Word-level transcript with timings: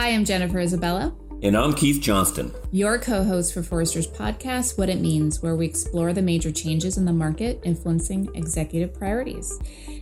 Hi, 0.00 0.12
I'm 0.12 0.24
Jennifer 0.24 0.58
Isabella. 0.58 1.14
And 1.42 1.54
I'm 1.54 1.74
Keith 1.74 2.00
Johnston. 2.00 2.54
Your 2.72 2.98
co 2.98 3.22
host 3.22 3.52
for 3.52 3.62
Forrester's 3.62 4.06
podcast, 4.06 4.78
What 4.78 4.88
It 4.88 4.98
Means, 4.98 5.42
where 5.42 5.54
we 5.54 5.66
explore 5.66 6.14
the 6.14 6.22
major 6.22 6.50
changes 6.50 6.96
in 6.96 7.04
the 7.04 7.12
market 7.12 7.60
influencing 7.64 8.34
executive 8.34 8.94
priorities. 8.94 9.58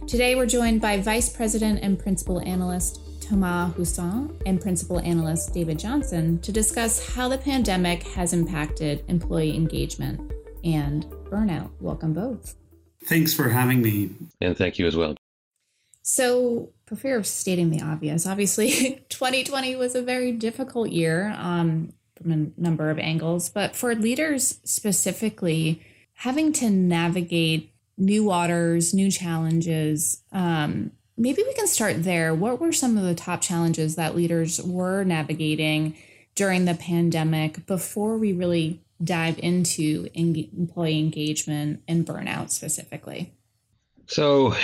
Today, 0.07 0.37
we're 0.37 0.47
joined 0.47 0.81
by 0.81 1.01
Vice 1.01 1.29
President 1.29 1.81
and 1.83 1.99
Principal 1.99 2.41
Analyst 2.43 3.01
Thomas 3.21 3.77
Husson 3.77 4.41
and 4.47 4.61
Principal 4.61 5.01
Analyst 5.01 5.53
David 5.53 5.81
Johnson 5.81 6.39
to 6.43 6.53
discuss 6.53 7.05
how 7.17 7.29
the 7.29 7.39
pandemic 7.39 8.05
has 8.05 8.33
impacted 8.33 9.03
employee 9.09 9.57
engagement 9.57 10.33
and 10.63 11.07
burnout. 11.25 11.71
Welcome 11.81 12.13
both. 12.13 12.55
Thanks 13.07 13.35
for 13.35 13.49
having 13.49 13.83
me. 13.83 14.11
And 14.41 14.57
thank 14.57 14.79
you 14.79 14.87
as 14.87 14.95
well. 14.95 15.17
So, 16.11 16.71
for 16.87 16.97
fear 16.97 17.19
of 17.19 17.27
stating 17.27 17.69
the 17.69 17.83
obvious, 17.83 18.27
obviously 18.27 19.05
2020 19.11 19.77
was 19.77 19.95
a 19.95 20.01
very 20.01 20.33
difficult 20.33 20.89
year 20.89 21.35
um, 21.37 21.93
from 22.17 22.33
a 22.33 22.61
number 22.61 22.89
of 22.89 22.99
angles, 22.99 23.51
but 23.51 23.77
for 23.77 23.95
leaders 23.95 24.59
specifically, 24.65 25.83
having 26.15 26.55
to 26.55 26.71
navigate 26.71 27.75
new 27.99 28.25
waters, 28.25 28.95
new 28.95 29.11
challenges, 29.11 30.23
um, 30.33 30.93
maybe 31.19 31.43
we 31.47 31.53
can 31.53 31.67
start 31.67 32.03
there. 32.05 32.35
What 32.35 32.59
were 32.59 32.73
some 32.73 32.97
of 32.97 33.05
the 33.05 33.15
top 33.15 33.43
challenges 33.43 33.97
that 33.97 34.17
leaders 34.17 34.63
were 34.63 35.05
navigating 35.05 35.95
during 36.35 36.65
the 36.65 36.75
pandemic 36.75 37.67
before 37.67 38.17
we 38.17 38.33
really 38.33 38.83
dive 39.05 39.39
into 39.41 40.09
employee 40.15 41.01
engagement 41.01 41.83
and 41.87 42.07
burnout 42.07 42.49
specifically? 42.49 43.35
So, 44.07 44.57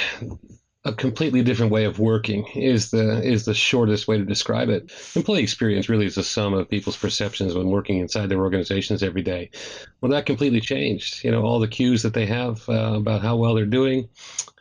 a 0.87 0.93
completely 0.93 1.43
different 1.43 1.73
way 1.73 1.85
of 1.85 1.99
working 1.99 2.47
is 2.55 2.91
the 2.91 3.23
is 3.23 3.47
the 3.47 3.55
shortest 3.55 4.07
way 4.07 4.19
to 4.19 4.25
describe 4.25 4.69
it. 4.69 4.93
Employee 5.15 5.43
experience 5.43 5.89
really 5.89 6.05
is 6.05 6.17
the 6.17 6.23
sum 6.23 6.53
of 6.53 6.69
people's 6.69 6.97
perceptions 6.97 7.55
when 7.55 7.69
working 7.69 7.99
inside 7.99 8.29
their 8.29 8.43
organizations 8.43 9.03
every 9.03 9.23
day. 9.23 9.51
Well, 10.01 10.13
that 10.13 10.27
completely 10.27 10.61
changed. 10.61 11.25
You 11.25 11.31
know, 11.31 11.43
all 11.43 11.59
the 11.59 11.69
cues 11.69 12.03
that 12.03 12.13
they 12.13 12.27
have 12.27 12.69
uh, 12.69 12.97
about 12.97 13.23
how 13.23 13.37
well 13.37 13.55
they're 13.55 13.65
doing, 13.65 14.09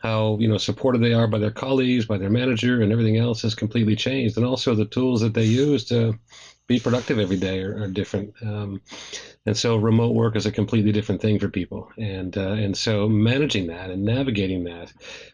how 0.02 0.38
you 0.40 0.48
know 0.48 0.56
supported 0.56 1.02
they 1.02 1.12
are 1.12 1.26
by 1.26 1.38
their 1.38 1.50
colleagues, 1.50 2.06
by 2.06 2.16
their 2.16 2.30
manager, 2.30 2.80
and 2.80 2.90
everything 2.90 3.18
else 3.18 3.42
has 3.42 3.54
completely 3.54 3.94
changed. 3.94 4.38
And 4.38 4.46
also 4.46 4.74
the 4.74 4.86
tools 4.86 5.20
that 5.20 5.34
they 5.34 5.44
use 5.44 5.84
to 5.86 6.18
be 6.66 6.80
productive 6.80 7.18
every 7.18 7.36
day 7.36 7.62
are, 7.62 7.82
are 7.82 7.88
different. 7.88 8.34
Um, 8.42 8.80
and 9.46 9.56
so 9.56 9.76
remote 9.76 10.14
work 10.14 10.36
is 10.36 10.46
a 10.46 10.52
completely 10.52 10.92
different 10.92 11.20
thing 11.20 11.38
for 11.38 11.48
people. 11.48 11.90
And 11.98 12.36
uh, 12.36 12.52
and 12.52 12.76
so 12.76 13.08
managing 13.08 13.66
that 13.68 13.90
and 13.90 14.04
navigating 14.04 14.64
that 14.64 14.92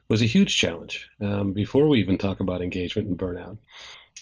was 0.09 0.23
a 0.23 0.27
huge 0.27 0.57
challenge 0.57 1.09
um, 1.21 1.53
before 1.53 1.89
we 1.89 2.01
even 2.01 2.19
talk 2.19 2.41
about 2.41 2.63
engagement 2.63 3.09
and 3.09 3.19
burnout. 3.19 3.59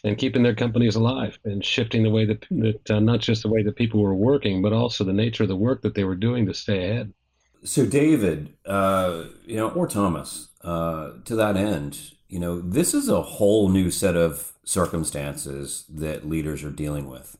And 0.04 0.16
keeping 0.16 0.44
their 0.44 0.54
companies 0.54 0.94
alive 0.94 1.40
and 1.44 1.64
shifting 1.64 2.04
the 2.04 2.10
way 2.10 2.24
that, 2.24 2.46
that 2.50 2.90
uh, 2.90 3.00
not 3.00 3.18
just 3.18 3.42
the 3.42 3.48
way 3.48 3.64
that 3.64 3.74
people 3.74 4.00
were 4.00 4.14
working, 4.14 4.62
but 4.62 4.72
also 4.72 5.02
the 5.02 5.12
nature 5.12 5.42
of 5.42 5.48
the 5.48 5.56
work 5.56 5.82
that 5.82 5.96
they 5.96 6.04
were 6.04 6.14
doing 6.14 6.46
to 6.46 6.54
stay 6.54 6.88
ahead. 6.88 7.12
So, 7.64 7.84
David, 7.84 8.54
uh, 8.64 9.24
you 9.44 9.56
know, 9.56 9.70
or 9.70 9.88
Thomas, 9.88 10.47
uh, 10.62 11.12
to 11.24 11.36
that 11.36 11.56
end, 11.56 12.12
you 12.28 12.38
know, 12.38 12.60
this 12.60 12.94
is 12.94 13.08
a 13.08 13.22
whole 13.22 13.68
new 13.68 13.90
set 13.90 14.16
of 14.16 14.52
circumstances 14.64 15.84
that 15.88 16.28
leaders 16.28 16.62
are 16.62 16.70
dealing 16.70 17.08
with. 17.08 17.38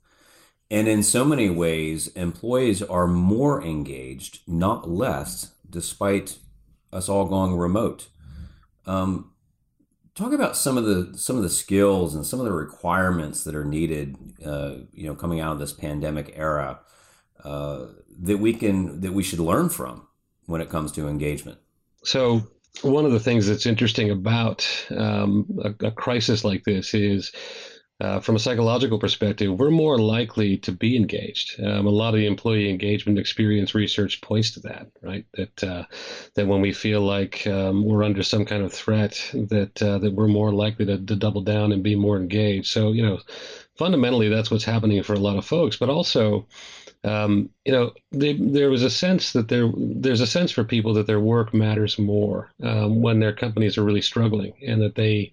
And 0.71 0.87
in 0.87 1.03
so 1.03 1.25
many 1.25 1.49
ways, 1.49 2.09
employees 2.09 2.83
are 2.83 3.07
more 3.07 3.63
engaged, 3.63 4.41
not 4.47 4.89
less, 4.89 5.53
despite 5.69 6.39
us 6.93 7.09
all 7.09 7.27
going 7.27 7.57
remote. 7.57 8.09
Um, 8.87 9.33
talk 10.15 10.33
about 10.33 10.57
some 10.57 10.77
of 10.77 10.85
the 10.85 11.17
some 11.17 11.37
of 11.37 11.43
the 11.43 11.51
skills 11.51 12.15
and 12.15 12.27
some 12.27 12.39
of 12.39 12.45
the 12.45 12.53
requirements 12.53 13.45
that 13.45 13.55
are 13.55 13.65
needed, 13.65 14.17
uh, 14.45 14.75
you 14.93 15.07
know, 15.07 15.15
coming 15.15 15.41
out 15.41 15.53
of 15.53 15.59
this 15.59 15.73
pandemic 15.73 16.33
era 16.35 16.81
uh, 17.45 17.87
that 18.21 18.39
we 18.39 18.53
can 18.53 19.01
that 19.01 19.13
we 19.13 19.23
should 19.23 19.41
learn 19.41 19.69
from 19.69 20.07
when 20.47 20.61
it 20.61 20.71
comes 20.71 20.93
to 20.93 21.09
engagement. 21.09 21.59
So 22.05 22.43
one 22.83 23.05
of 23.05 23.13
the 23.13 23.21
things 23.21 23.47
that's 23.47 23.67
interesting 23.67 24.11
about 24.11 24.67
um, 24.91 25.47
a, 25.63 25.87
a, 25.87 25.91
crisis 25.91 26.45
like 26.45 26.65
this 26.65 26.95
is 26.95 27.33
uh, 28.01 28.21
from 28.21 28.37
a 28.37 28.39
psychological 28.39 28.99
perspective, 28.99 29.59
we're 29.59 29.71
more 29.71 29.99
likely 29.99 30.57
to 30.59 30.71
be 30.71 30.97
engaged. 30.97 31.61
Um, 31.61 31.87
a 31.87 31.91
lot 31.91 32.15
of 32.15 32.21
the 32.21 32.27
employee 32.27 32.71
engagement 32.71 33.19
experience 33.19 33.75
research 33.75 34.21
points 34.21 34.53
to 34.53 34.61
that, 34.61 34.87
right? 35.03 35.27
That 35.35 35.65
uh, 35.65 35.85
that 36.35 36.47
when 36.47 36.61
we 36.61 36.73
feel 36.73 37.01
like 37.01 37.45
um, 37.49 37.85
we're 37.85 38.05
under 38.05 38.23
some 38.23 38.45
kind 38.45 38.63
of 38.63 38.73
threat, 38.73 39.29
that 39.33 39.83
uh, 39.83 39.99
that 39.99 40.13
we're 40.13 40.29
more 40.29 40.53
likely 40.53 40.87
to, 40.87 40.97
to 40.97 41.17
double 41.17 41.41
down 41.41 41.73
and 41.73 41.83
be 41.83 41.97
more 41.97 42.17
engaged. 42.17 42.69
So 42.69 42.93
you 42.93 43.03
know, 43.03 43.19
fundamentally, 43.79 44.29
that's 44.29 44.51
what's 44.51 44.65
happening 44.65 45.03
for 45.03 45.15
a 45.15 45.19
lot 45.19 45.39
of 45.39 45.47
folks. 45.47 45.77
But 45.77 45.89
also, 45.89 46.47
um, 47.05 47.49
you 47.65 47.73
know, 47.73 47.93
they, 48.13 48.35
there 48.35 48.71
was 48.71 48.83
a 48.83 48.91
sense 48.91 49.33
that 49.33 49.49
there 49.49 49.71
there's 49.77 50.21
a 50.21 50.27
sense 50.27 50.51
for 50.51 50.65
people 50.65 50.93
that 50.95 51.07
their 51.07 51.21
work 51.21 51.55
matters 51.55 51.99
more 51.99 52.51
um, 52.63 53.01
when 53.01 53.21
their 53.21 53.33
companies 53.33 53.79
are 53.79 53.85
really 53.85 54.03
struggling 54.03 54.53
and 54.67 54.83
that 54.83 54.97
they 54.97 55.33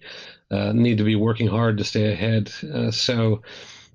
uh, 0.50 0.72
need 0.72 0.98
to 0.98 1.04
be 1.04 1.16
working 1.16 1.48
hard 1.48 1.76
to 1.78 1.84
stay 1.84 2.12
ahead. 2.12 2.52
Uh, 2.72 2.90
so, 2.90 3.42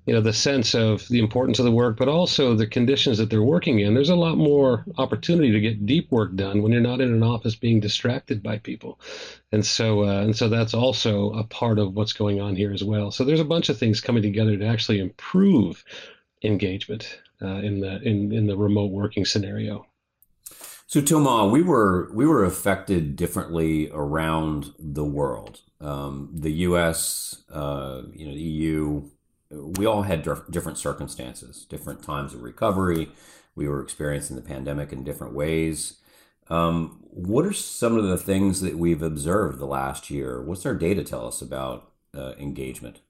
you 0.06 0.12
know, 0.12 0.20
the 0.20 0.32
sense 0.32 0.74
of 0.74 1.06
the 1.08 1.20
importance 1.20 1.58
of 1.58 1.64
the 1.64 1.70
work, 1.70 1.96
but 1.96 2.08
also 2.08 2.54
the 2.54 2.66
conditions 2.66 3.18
that 3.18 3.30
they're 3.30 3.42
working 3.42 3.78
in. 3.78 3.94
There's 3.94 4.10
a 4.10 4.16
lot 4.16 4.36
more 4.36 4.84
opportunity 4.98 5.52
to 5.52 5.60
get 5.60 5.86
deep 5.86 6.10
work 6.10 6.34
done 6.34 6.62
when 6.62 6.72
you're 6.72 6.80
not 6.80 7.00
in 7.00 7.12
an 7.12 7.22
office 7.22 7.54
being 7.54 7.78
distracted 7.78 8.42
by 8.42 8.58
people, 8.58 8.98
and 9.52 9.64
so 9.64 10.04
uh, 10.04 10.22
and 10.22 10.36
so 10.36 10.48
that's 10.48 10.74
also 10.74 11.32
a 11.34 11.44
part 11.44 11.78
of 11.78 11.94
what's 11.94 12.12
going 12.12 12.40
on 12.40 12.56
here 12.56 12.72
as 12.72 12.82
well. 12.82 13.10
So 13.10 13.24
there's 13.24 13.40
a 13.40 13.44
bunch 13.44 13.68
of 13.68 13.78
things 13.78 14.00
coming 14.00 14.22
together 14.22 14.56
to 14.56 14.66
actually 14.66 14.98
improve 14.98 15.84
engagement 16.42 17.20
uh, 17.40 17.60
in 17.62 17.80
the 17.80 18.00
in 18.02 18.32
in 18.32 18.46
the 18.46 18.56
remote 18.56 18.90
working 18.90 19.24
scenario. 19.24 19.86
So 20.86 21.00
Thomas, 21.00 21.52
we 21.52 21.62
were 21.62 22.10
we 22.12 22.26
were 22.26 22.44
affected 22.44 23.16
differently 23.16 23.88
around 23.92 24.74
the 24.78 25.04
world. 25.04 25.60
Um, 25.80 26.30
the 26.32 26.52
U.S., 26.52 27.42
uh, 27.50 28.02
you 28.12 28.26
know, 28.26 28.34
the 28.34 28.40
EU, 28.40 29.10
we 29.52 29.86
all 29.86 30.02
had 30.02 30.22
different 30.50 30.78
circumstances, 30.78 31.66
different 31.68 32.02
times 32.02 32.34
of 32.34 32.42
recovery. 32.42 33.10
We 33.54 33.68
were 33.68 33.82
experiencing 33.82 34.36
the 34.36 34.42
pandemic 34.42 34.92
in 34.92 35.04
different 35.04 35.34
ways. 35.34 35.98
Um, 36.48 37.00
what 37.10 37.44
are 37.44 37.52
some 37.52 37.96
of 37.96 38.04
the 38.04 38.16
things 38.16 38.60
that 38.62 38.78
we've 38.78 39.02
observed 39.02 39.58
the 39.58 39.66
last 39.66 40.10
year? 40.10 40.42
What's 40.42 40.66
our 40.66 40.74
data 40.74 41.04
tell 41.04 41.26
us 41.26 41.42
about 41.42 41.90
uh, 42.16 42.32
engagement? 42.38 43.00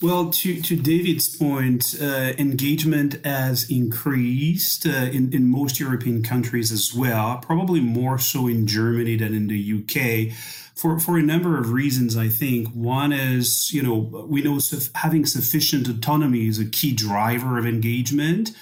Well, 0.00 0.30
to, 0.30 0.60
to 0.62 0.76
David's 0.76 1.36
point, 1.36 1.96
uh, 2.00 2.32
engagement 2.38 3.24
has 3.24 3.68
increased 3.68 4.86
uh, 4.86 4.90
in, 4.90 5.32
in 5.32 5.50
most 5.50 5.80
European 5.80 6.22
countries 6.22 6.70
as 6.70 6.94
well, 6.94 7.38
probably 7.38 7.80
more 7.80 8.16
so 8.18 8.46
in 8.46 8.68
Germany 8.68 9.16
than 9.16 9.34
in 9.34 9.48
the 9.48 9.82
UK 9.82 10.36
for, 10.78 11.00
for 11.00 11.18
a 11.18 11.22
number 11.22 11.58
of 11.58 11.72
reasons, 11.72 12.16
I 12.16 12.28
think. 12.28 12.68
One 12.68 13.12
is, 13.12 13.72
you 13.72 13.82
know, 13.82 13.96
we 14.28 14.42
know 14.42 14.60
having 14.94 15.26
sufficient 15.26 15.88
autonomy 15.88 16.46
is 16.46 16.58
a 16.58 16.64
key 16.64 16.92
driver 16.92 17.58
of 17.58 17.66
engagement 17.66 18.52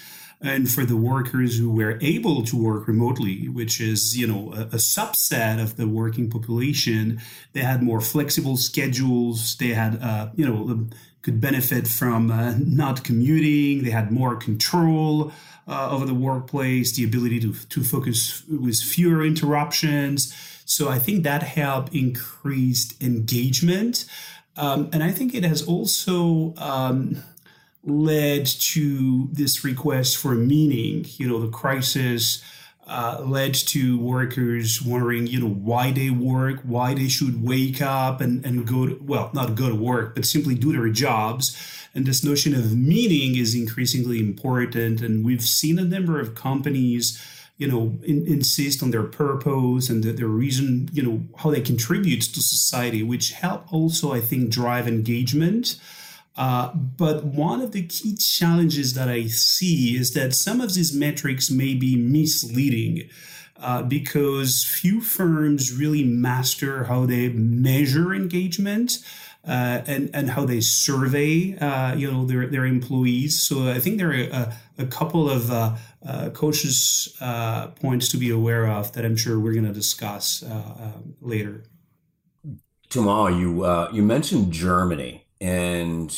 and 0.40 0.70
for 0.70 0.84
the 0.84 0.96
workers 0.96 1.58
who 1.58 1.70
were 1.70 1.98
able 2.00 2.42
to 2.44 2.56
work 2.56 2.86
remotely, 2.86 3.48
which 3.48 3.80
is 3.80 4.16
you 4.16 4.26
know 4.26 4.52
a, 4.52 4.62
a, 4.62 4.76
subset 4.76 5.62
of 5.62 5.76
the 5.76 5.88
working 5.88 6.28
population, 6.28 7.20
they 7.52 7.60
had 7.60 7.82
more 7.82 8.00
flexible 8.00 8.56
schedules. 8.56 9.56
They 9.56 9.68
had 9.68 10.02
uh, 10.02 10.28
you 10.36 10.46
know 10.46 10.88
could 11.22 11.40
benefit 11.40 11.88
from 11.88 12.30
uh, 12.30 12.54
not 12.58 13.02
commuting. 13.02 13.82
They 13.82 13.90
had 13.90 14.12
more 14.12 14.36
control 14.36 15.32
uh, 15.66 15.90
over 15.90 16.06
the 16.06 16.14
workplace, 16.14 16.92
the 16.92 17.04
ability 17.04 17.40
to 17.40 17.54
to 17.54 17.82
focus 17.82 18.42
with 18.48 18.76
fewer 18.80 19.24
interruptions. 19.24 20.34
So 20.64 20.88
I 20.88 20.98
think 20.98 21.22
that 21.24 21.42
helped 21.42 21.94
increased 21.94 23.00
engagement, 23.02 24.04
um, 24.56 24.88
and 24.92 25.02
I 25.02 25.10
think 25.10 25.34
it 25.34 25.44
has 25.44 25.62
also. 25.62 26.54
Um, 26.56 27.22
led 27.88 28.44
to 28.46 29.28
this 29.30 29.64
request 29.64 30.16
for 30.16 30.34
meaning. 30.34 31.06
You 31.18 31.28
know, 31.28 31.40
the 31.40 31.48
crisis 31.48 32.42
uh, 32.86 33.20
led 33.24 33.52
to 33.52 33.98
workers 33.98 34.80
wondering, 34.80 35.26
you 35.26 35.40
know, 35.40 35.48
why 35.48 35.90
they 35.90 36.10
work, 36.10 36.60
why 36.62 36.94
they 36.94 37.08
should 37.08 37.42
wake 37.42 37.82
up 37.82 38.20
and, 38.20 38.44
and 38.46 38.66
go 38.66 38.86
to, 38.86 38.98
well, 39.02 39.30
not 39.34 39.56
go 39.56 39.68
to 39.68 39.74
work, 39.74 40.14
but 40.14 40.24
simply 40.24 40.54
do 40.54 40.72
their 40.72 40.88
jobs. 40.88 41.56
And 41.94 42.06
this 42.06 42.22
notion 42.22 42.54
of 42.54 42.76
meaning 42.76 43.36
is 43.36 43.54
increasingly 43.54 44.20
important. 44.20 45.00
And 45.00 45.24
we've 45.24 45.42
seen 45.42 45.78
a 45.78 45.84
number 45.84 46.20
of 46.20 46.34
companies, 46.34 47.20
you 47.56 47.66
know, 47.66 47.98
in, 48.04 48.24
insist 48.26 48.82
on 48.82 48.92
their 48.92 49.02
purpose 49.02 49.90
and 49.90 50.04
the, 50.04 50.12
their 50.12 50.28
reason, 50.28 50.88
you 50.92 51.02
know, 51.02 51.22
how 51.38 51.50
they 51.50 51.60
contribute 51.60 52.20
to 52.20 52.40
society, 52.40 53.02
which 53.02 53.32
help 53.32 53.72
also, 53.72 54.12
I 54.12 54.20
think, 54.20 54.50
drive 54.50 54.86
engagement. 54.86 55.76
Uh, 56.36 56.74
but 56.74 57.24
one 57.24 57.62
of 57.62 57.72
the 57.72 57.86
key 57.86 58.14
challenges 58.16 58.94
that 58.94 59.08
I 59.08 59.26
see 59.26 59.96
is 59.96 60.12
that 60.12 60.34
some 60.34 60.60
of 60.60 60.74
these 60.74 60.94
metrics 60.94 61.50
may 61.50 61.74
be 61.74 61.96
misleading. 61.96 63.08
uh, 63.58 63.82
because 63.82 64.64
few 64.64 65.00
firms 65.00 65.72
really 65.72 66.04
master 66.04 66.84
how 66.84 67.06
they 67.06 67.28
measure 67.30 68.14
engagement. 68.14 68.98
Uh, 69.46 69.80
and 69.86 70.10
and 70.12 70.30
how 70.30 70.44
they 70.44 70.60
survey 70.60 71.56
uh, 71.58 71.94
you 71.94 72.10
know 72.10 72.26
their 72.26 72.48
their 72.48 72.66
employees. 72.66 73.40
So 73.40 73.70
I 73.70 73.78
think 73.78 73.98
there 73.98 74.10
are 74.10 74.14
a, 74.14 74.56
a 74.78 74.86
couple 74.86 75.30
of 75.30 75.52
uh, 75.52 75.76
uh 76.04 76.30
cautious 76.30 77.16
uh, 77.20 77.68
points 77.68 78.08
to 78.08 78.16
be 78.16 78.28
aware 78.28 78.66
of 78.66 78.92
that 78.94 79.04
I'm 79.04 79.16
sure 79.16 79.38
we're 79.38 79.52
going 79.52 79.66
to 79.66 79.72
discuss 79.72 80.42
uh, 80.42 80.94
later. 81.20 81.62
Thomas, 82.88 83.36
you 83.36 83.64
you 83.92 84.02
mentioned 84.02 84.52
Germany, 84.52 85.25
and 85.40 86.16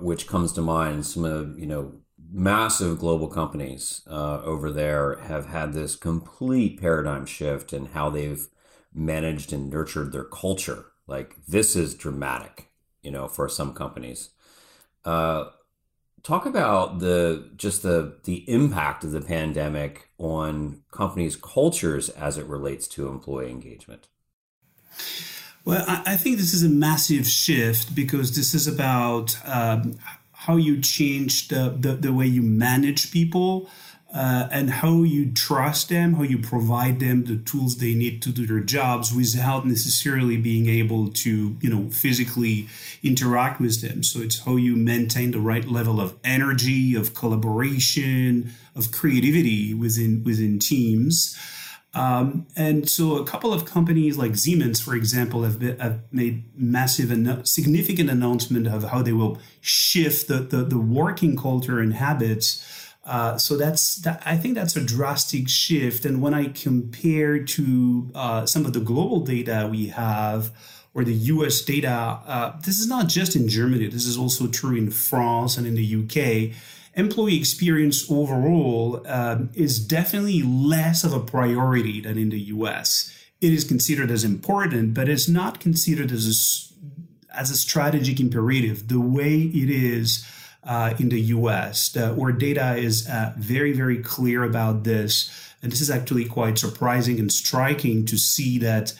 which 0.00 0.26
comes 0.26 0.52
to 0.52 0.62
mind 0.62 1.06
some 1.06 1.24
of 1.24 1.58
you 1.58 1.66
know 1.66 1.92
massive 2.32 2.98
global 2.98 3.28
companies 3.28 4.02
uh, 4.06 4.40
over 4.42 4.70
there 4.70 5.18
have 5.20 5.46
had 5.46 5.72
this 5.72 5.96
complete 5.96 6.80
paradigm 6.80 7.26
shift 7.26 7.72
in 7.72 7.86
how 7.86 8.08
they've 8.08 8.48
managed 8.94 9.52
and 9.52 9.70
nurtured 9.70 10.12
their 10.12 10.24
culture. 10.24 10.86
Like 11.06 11.36
this 11.46 11.74
is 11.74 11.94
dramatic, 11.94 12.70
you 13.02 13.10
know, 13.10 13.26
for 13.28 13.48
some 13.48 13.74
companies. 13.74 14.30
Uh, 15.04 15.46
talk 16.22 16.46
about 16.46 17.00
the 17.00 17.50
just 17.56 17.82
the 17.82 18.18
the 18.24 18.48
impact 18.48 19.04
of 19.04 19.10
the 19.10 19.20
pandemic 19.20 20.08
on 20.18 20.82
companies' 20.92 21.36
cultures 21.36 22.08
as 22.10 22.38
it 22.38 22.46
relates 22.46 22.86
to 22.88 23.08
employee 23.08 23.50
engagement. 23.50 24.08
Well, 25.64 25.84
I, 25.86 26.16
think 26.16 26.38
this 26.38 26.54
is 26.54 26.62
a 26.62 26.70
massive 26.70 27.26
shift 27.26 27.94
because 27.94 28.34
this 28.34 28.54
is 28.54 28.66
about 28.66 29.36
um, 29.46 29.98
how 30.32 30.56
you 30.56 30.80
change 30.80 31.48
the, 31.48 31.74
the, 31.78 31.92
the 31.92 32.12
way 32.12 32.26
you 32.26 32.40
manage 32.40 33.12
people 33.12 33.68
uh, 34.12 34.48
and 34.50 34.70
how 34.70 35.02
you 35.02 35.30
trust 35.30 35.88
them, 35.88 36.14
how 36.14 36.22
you 36.22 36.38
provide 36.38 36.98
them 36.98 37.24
the 37.24 37.36
tools 37.36 37.76
they 37.76 37.94
need 37.94 38.22
to 38.22 38.30
do 38.30 38.46
their 38.46 38.60
jobs 38.60 39.14
without 39.14 39.66
necessarily 39.66 40.36
being 40.36 40.68
able 40.68 41.08
to, 41.08 41.56
you 41.60 41.70
know, 41.70 41.90
physically 41.90 42.66
interact 43.02 43.60
with 43.60 43.80
them. 43.82 44.02
So 44.02 44.20
it's 44.20 44.44
how 44.44 44.56
you 44.56 44.74
maintain 44.74 45.30
the 45.30 45.40
right 45.40 45.64
level 45.64 46.00
of 46.00 46.16
energy, 46.24 46.96
of 46.96 47.14
collaboration, 47.14 48.52
of 48.74 48.90
creativity 48.90 49.74
within 49.74 50.24
within 50.24 50.58
teams. 50.58 51.38
Um, 51.92 52.46
and 52.56 52.88
so 52.88 53.16
a 53.16 53.26
couple 53.26 53.52
of 53.52 53.64
companies 53.64 54.16
like 54.16 54.36
Siemens, 54.36 54.80
for 54.80 54.94
example, 54.94 55.42
have, 55.42 55.58
been, 55.58 55.78
have 55.80 56.00
made 56.12 56.44
massive 56.56 57.10
and 57.10 57.46
significant 57.46 58.08
announcement 58.08 58.68
of 58.68 58.84
how 58.84 59.02
they 59.02 59.12
will 59.12 59.38
shift 59.60 60.28
the, 60.28 60.38
the, 60.38 60.58
the 60.58 60.78
working 60.78 61.36
culture 61.36 61.80
and 61.80 61.94
habits. 61.94 62.64
Uh, 63.04 63.36
so 63.38 63.56
that's 63.56 63.96
that, 63.96 64.22
I 64.24 64.36
think 64.36 64.54
that's 64.54 64.76
a 64.76 64.84
drastic 64.84 65.48
shift. 65.48 66.04
And 66.04 66.22
when 66.22 66.32
I 66.32 66.48
compare 66.48 67.42
to 67.42 68.10
uh, 68.14 68.46
some 68.46 68.66
of 68.66 68.72
the 68.72 68.80
global 68.80 69.20
data 69.20 69.68
we 69.70 69.88
have, 69.88 70.52
or 70.92 71.04
the 71.04 71.14
US 71.14 71.62
data, 71.62 72.20
uh, 72.26 72.58
this 72.64 72.78
is 72.78 72.88
not 72.88 73.08
just 73.08 73.36
in 73.36 73.48
Germany. 73.48 73.86
This 73.86 74.06
is 74.06 74.18
also 74.18 74.48
true 74.48 74.76
in 74.76 74.90
France 74.90 75.56
and 75.56 75.66
in 75.66 75.74
the 75.74 76.04
UK 76.04 76.56
employee 77.00 77.36
experience 77.36 78.08
overall 78.10 79.04
um, 79.08 79.50
is 79.54 79.84
definitely 79.84 80.42
less 80.42 81.02
of 81.02 81.12
a 81.12 81.20
priority 81.20 82.00
than 82.00 82.16
in 82.16 82.28
the 82.30 82.40
US. 82.54 83.12
It 83.40 83.52
is 83.52 83.64
considered 83.64 84.10
as 84.10 84.22
important, 84.22 84.94
but 84.94 85.08
it's 85.08 85.28
not 85.28 85.58
considered 85.58 86.12
as 86.12 86.26
a, 86.26 87.36
as 87.36 87.50
a 87.50 87.56
strategic 87.56 88.20
imperative 88.20 88.86
the 88.86 89.00
way 89.00 89.40
it 89.40 89.70
is 89.70 90.24
uh, 90.62 90.94
in 90.98 91.08
the 91.08 91.20
US, 91.20 91.88
the, 91.90 92.10
where 92.10 92.32
data 92.32 92.76
is 92.76 93.08
uh, 93.08 93.32
very, 93.36 93.72
very 93.72 93.98
clear 93.98 94.44
about 94.44 94.84
this. 94.84 95.30
And 95.62 95.72
this 95.72 95.80
is 95.80 95.90
actually 95.90 96.26
quite 96.26 96.58
surprising 96.58 97.18
and 97.18 97.32
striking 97.32 98.04
to 98.06 98.18
see 98.18 98.58
that. 98.58 98.92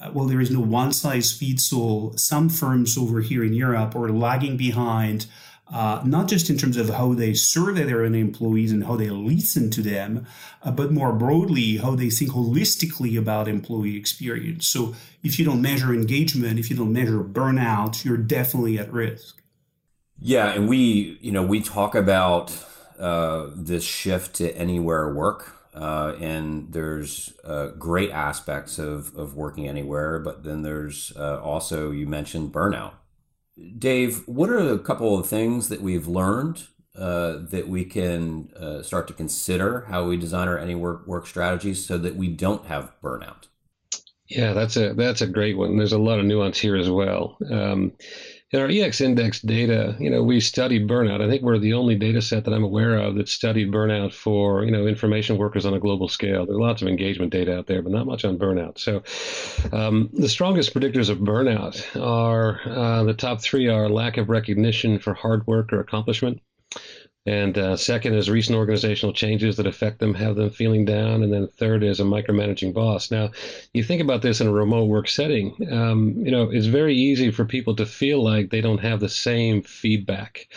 Uh, 0.00 0.10
well, 0.14 0.26
there 0.26 0.40
is 0.40 0.50
no 0.50 0.60
one 0.60 0.92
size 0.92 1.32
fits 1.32 1.72
all. 1.72 2.16
Some 2.16 2.48
firms 2.48 2.96
over 2.96 3.20
here 3.20 3.42
in 3.42 3.52
Europe 3.52 3.96
are 3.96 4.10
lagging 4.10 4.56
behind 4.56 5.26
uh, 5.70 6.00
not 6.04 6.28
just 6.28 6.48
in 6.48 6.56
terms 6.56 6.76
of 6.76 6.88
how 6.88 7.12
they 7.12 7.34
survey 7.34 7.84
their 7.84 8.04
own 8.04 8.14
employees 8.14 8.72
and 8.72 8.84
how 8.84 8.96
they 8.96 9.10
listen 9.10 9.70
to 9.70 9.82
them, 9.82 10.26
uh, 10.62 10.70
but 10.70 10.92
more 10.92 11.12
broadly, 11.12 11.76
how 11.76 11.94
they 11.94 12.10
think 12.10 12.30
holistically 12.30 13.18
about 13.18 13.48
employee 13.48 13.96
experience. 13.96 14.66
So 14.66 14.94
if 15.22 15.38
you 15.38 15.44
don't 15.44 15.60
measure 15.60 15.92
engagement, 15.92 16.58
if 16.58 16.70
you 16.70 16.76
don't 16.76 16.92
measure 16.92 17.22
burnout, 17.22 18.04
you're 18.04 18.16
definitely 18.16 18.78
at 18.78 18.92
risk. 18.92 19.42
Yeah, 20.18 20.48
and 20.48 20.68
we, 20.68 21.18
you 21.20 21.32
know, 21.32 21.42
we 21.42 21.60
talk 21.60 21.94
about 21.94 22.52
uh, 22.98 23.48
this 23.54 23.84
shift 23.84 24.36
to 24.36 24.56
anywhere 24.56 25.12
work. 25.12 25.54
Uh, 25.74 26.16
and 26.20 26.72
there's 26.72 27.34
uh, 27.44 27.68
great 27.78 28.10
aspects 28.10 28.80
of, 28.80 29.16
of 29.16 29.36
working 29.36 29.68
anywhere, 29.68 30.18
but 30.18 30.42
then 30.42 30.62
there's 30.62 31.12
uh, 31.16 31.40
also, 31.40 31.92
you 31.92 32.04
mentioned 32.04 32.52
burnout 32.52 32.94
Dave, 33.78 34.26
what 34.26 34.50
are 34.50 34.72
a 34.72 34.78
couple 34.78 35.18
of 35.18 35.26
things 35.26 35.68
that 35.68 35.80
we've 35.80 36.06
learned 36.06 36.66
uh, 36.96 37.38
that 37.50 37.68
we 37.68 37.84
can 37.84 38.50
uh, 38.56 38.82
start 38.82 39.06
to 39.08 39.14
consider 39.14 39.86
how 39.88 40.06
we 40.06 40.16
design 40.16 40.48
our 40.48 40.58
any 40.58 40.74
work 40.74 41.06
work 41.06 41.26
strategies 41.26 41.84
so 41.84 41.98
that 41.98 42.16
we 42.16 42.28
don't 42.28 42.66
have 42.66 42.92
burnout? 43.02 43.46
Yeah, 44.28 44.52
that's 44.52 44.76
a 44.76 44.92
that's 44.94 45.22
a 45.22 45.26
great 45.26 45.56
one. 45.56 45.76
There's 45.76 45.92
a 45.92 45.98
lot 45.98 46.18
of 46.18 46.26
nuance 46.26 46.58
here 46.58 46.76
as 46.76 46.90
well. 46.90 47.38
Um, 47.50 47.92
in 48.50 48.60
our 48.60 48.68
EX 48.68 49.02
index 49.02 49.40
data, 49.40 49.94
you 50.00 50.08
know, 50.08 50.22
we 50.22 50.40
studied 50.40 50.88
burnout. 50.88 51.20
I 51.20 51.28
think 51.28 51.42
we're 51.42 51.58
the 51.58 51.74
only 51.74 51.96
data 51.96 52.22
set 52.22 52.44
that 52.44 52.54
I'm 52.54 52.64
aware 52.64 52.96
of 52.96 53.16
that 53.16 53.28
studied 53.28 53.70
burnout 53.70 54.14
for, 54.14 54.64
you 54.64 54.70
know, 54.70 54.86
information 54.86 55.36
workers 55.36 55.66
on 55.66 55.74
a 55.74 55.78
global 55.78 56.08
scale. 56.08 56.46
There's 56.46 56.58
lots 56.58 56.80
of 56.80 56.88
engagement 56.88 57.30
data 57.30 57.58
out 57.58 57.66
there, 57.66 57.82
but 57.82 57.92
not 57.92 58.06
much 58.06 58.24
on 58.24 58.38
burnout. 58.38 58.78
So 58.78 59.02
um, 59.76 60.08
the 60.14 60.30
strongest 60.30 60.72
predictors 60.72 61.10
of 61.10 61.18
burnout 61.18 61.84
are 62.00 62.60
uh, 62.64 63.04
the 63.04 63.14
top 63.14 63.42
three 63.42 63.68
are 63.68 63.88
lack 63.88 64.16
of 64.16 64.30
recognition 64.30 64.98
for 64.98 65.12
hard 65.12 65.46
work 65.46 65.70
or 65.72 65.80
accomplishment. 65.80 66.40
And 67.28 67.58
uh, 67.58 67.76
second 67.76 68.14
is 68.14 68.30
recent 68.30 68.56
organizational 68.56 69.12
changes 69.12 69.56
that 69.56 69.66
affect 69.66 69.98
them, 69.98 70.14
have 70.14 70.34
them 70.36 70.48
feeling 70.48 70.86
down. 70.86 71.22
And 71.22 71.30
then 71.30 71.46
third 71.46 71.82
is 71.82 72.00
a 72.00 72.04
micromanaging 72.04 72.72
boss. 72.72 73.10
Now, 73.10 73.32
you 73.74 73.84
think 73.84 74.00
about 74.00 74.22
this 74.22 74.40
in 74.40 74.46
a 74.46 74.52
remote 74.52 74.86
work 74.86 75.08
setting, 75.08 75.54
um, 75.70 76.14
you 76.24 76.30
know, 76.30 76.48
it's 76.50 76.64
very 76.64 76.96
easy 76.96 77.30
for 77.30 77.44
people 77.44 77.76
to 77.76 77.84
feel 77.84 78.24
like 78.24 78.48
they 78.48 78.62
don't 78.62 78.78
have 78.78 79.00
the 79.00 79.10
same 79.10 79.60
feedback 79.60 80.48